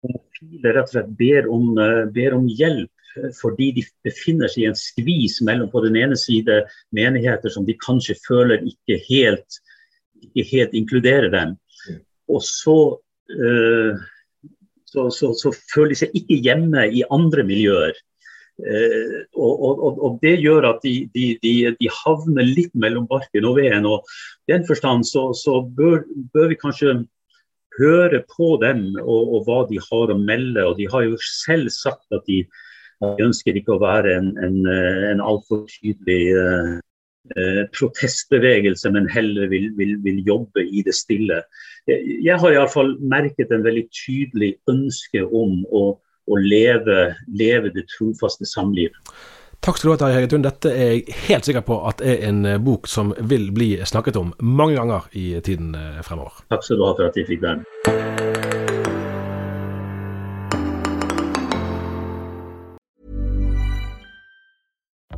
homofile 0.01 0.75
rett 0.75 0.89
og 0.89 0.95
slett 0.95 1.13
ber 1.19 1.47
om, 1.51 1.71
uh, 1.79 2.03
ber 2.13 2.37
om, 2.37 2.49
hjelp. 2.49 2.91
Fordi 3.35 3.73
de 3.75 3.81
befinner 4.07 4.47
seg 4.47 4.63
i 4.63 4.69
en 4.69 4.77
skvis 4.79 5.41
mellom 5.43 5.67
på 5.71 5.81
den 5.83 5.97
ene 5.99 6.15
side 6.15 6.61
menigheter 6.95 7.51
som 7.51 7.65
de 7.67 7.75
kanskje 7.75 8.15
føler 8.23 8.63
ikke 8.63 9.01
helt, 9.09 9.57
ikke 10.29 10.45
helt 10.53 10.77
inkluderer 10.79 11.27
dem. 11.33 11.57
Og 12.31 12.39
så, 12.47 12.77
så, 14.87 15.03
så, 15.11 15.33
så 15.35 15.51
føler 15.73 15.91
de 15.91 15.99
seg 16.05 16.15
ikke 16.21 16.39
hjemme 16.39 16.85
i 16.87 17.03
andre 17.11 17.43
miljøer. 17.51 17.99
Eh, 18.61 19.21
og, 19.33 19.63
og, 19.65 20.03
og, 20.03 20.19
Det 20.21 20.35
gjør 20.41 20.67
at 20.69 20.83
de, 20.85 20.93
de, 21.15 21.25
de, 21.41 21.89
havner 22.03 22.45
litt 22.45 22.73
mellom 22.77 23.07
barken 23.09 23.47
og 23.49 23.57
veden. 23.57 23.87
og 23.89 24.05
I 24.47 24.55
den 24.55 24.67
forstand 24.67 25.07
så, 25.09 25.31
så 25.37 25.61
bør, 25.65 26.03
bør, 26.33 26.51
vi 26.51 26.59
kanskje 26.61 26.99
høre 27.79 28.21
på 28.29 28.57
dem 28.61 28.91
og, 29.01 29.33
og, 29.33 29.39
hva 29.47 29.63
de 29.69 29.81
har 29.81 30.13
å 30.13 30.19
melde. 30.19 30.65
og 30.67 30.77
De 30.77 30.89
har 30.91 31.07
jo 31.07 31.17
selv 31.25 31.71
sagt 31.73 32.05
at 32.13 32.27
de, 32.29 32.43
de 33.01 33.25
ønsker 33.25 33.57
ikke 33.57 33.75
å 33.77 33.81
være 33.81 34.15
en, 34.19 34.31
en, 34.45 34.61
en 35.15 35.25
altfor 35.25 35.65
tydelig 35.71 36.21
eh, 36.37 36.71
eh 37.37 37.63
protestbevegelse, 37.73 38.91
men 38.93 39.09
heller 39.09 39.49
vil, 39.49 39.71
vil, 39.77 39.97
vil, 40.03 40.21
jobbe 40.27 40.67
i 40.67 40.85
det 40.85 40.93
stille. 40.97 41.41
Jeg, 41.89 42.17
jeg 42.27 42.37
har 42.37 42.53
iallfall 42.53 42.95
merket 43.01 43.53
en 43.53 43.65
veldig 43.65 43.87
tydelig 43.89 44.55
ønske 44.69 45.25
om 45.25 45.61
å 45.71 45.85
å 46.29 46.39
leve, 46.41 47.15
leve 47.27 47.71
det 47.75 47.87
trofaste 47.95 48.45
samliv. 48.45 48.93
Takk 49.61 49.77
skal 49.77 49.91
du 49.91 49.93
ha, 49.93 49.97
Terje 50.01 50.17
Hegetun. 50.17 50.41
Dette 50.41 50.71
er 50.73 50.87
jeg 50.95 51.17
helt 51.27 51.45
sikker 51.45 51.61
på 51.65 51.75
at 51.85 52.01
er 52.01 52.23
en 52.25 52.45
eh, 52.49 52.57
bok 52.57 52.89
som 52.89 53.13
vil 53.29 53.51
bli 53.53 53.75
snakket 53.85 54.17
om 54.17 54.33
mange 54.41 54.79
ganger 54.79 55.05
i 55.13 55.35
tiden 55.45 55.75
eh, 55.77 56.01
fremover. 56.01 56.41
Takk 56.49 56.65
skal 56.65 56.81
du 56.81 56.85
ha 56.87 56.95
for 56.97 57.11
at 57.11 57.19
jeg 57.21 57.29
fikk 57.29 57.45
være 57.45 57.61
med. 57.61 57.67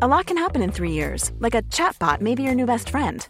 A 0.04 0.08
lot 0.08 0.26
can 0.26 0.36
happen 0.36 0.62
in 0.62 0.70
three 0.70 0.91
years, 0.91 1.32
like 1.39 1.56
a 1.56 1.62
chatbot 1.72 2.20
may 2.20 2.36
be 2.36 2.43
your 2.43 2.54
new 2.54 2.66
best 2.66 2.89
friend. 2.89 3.30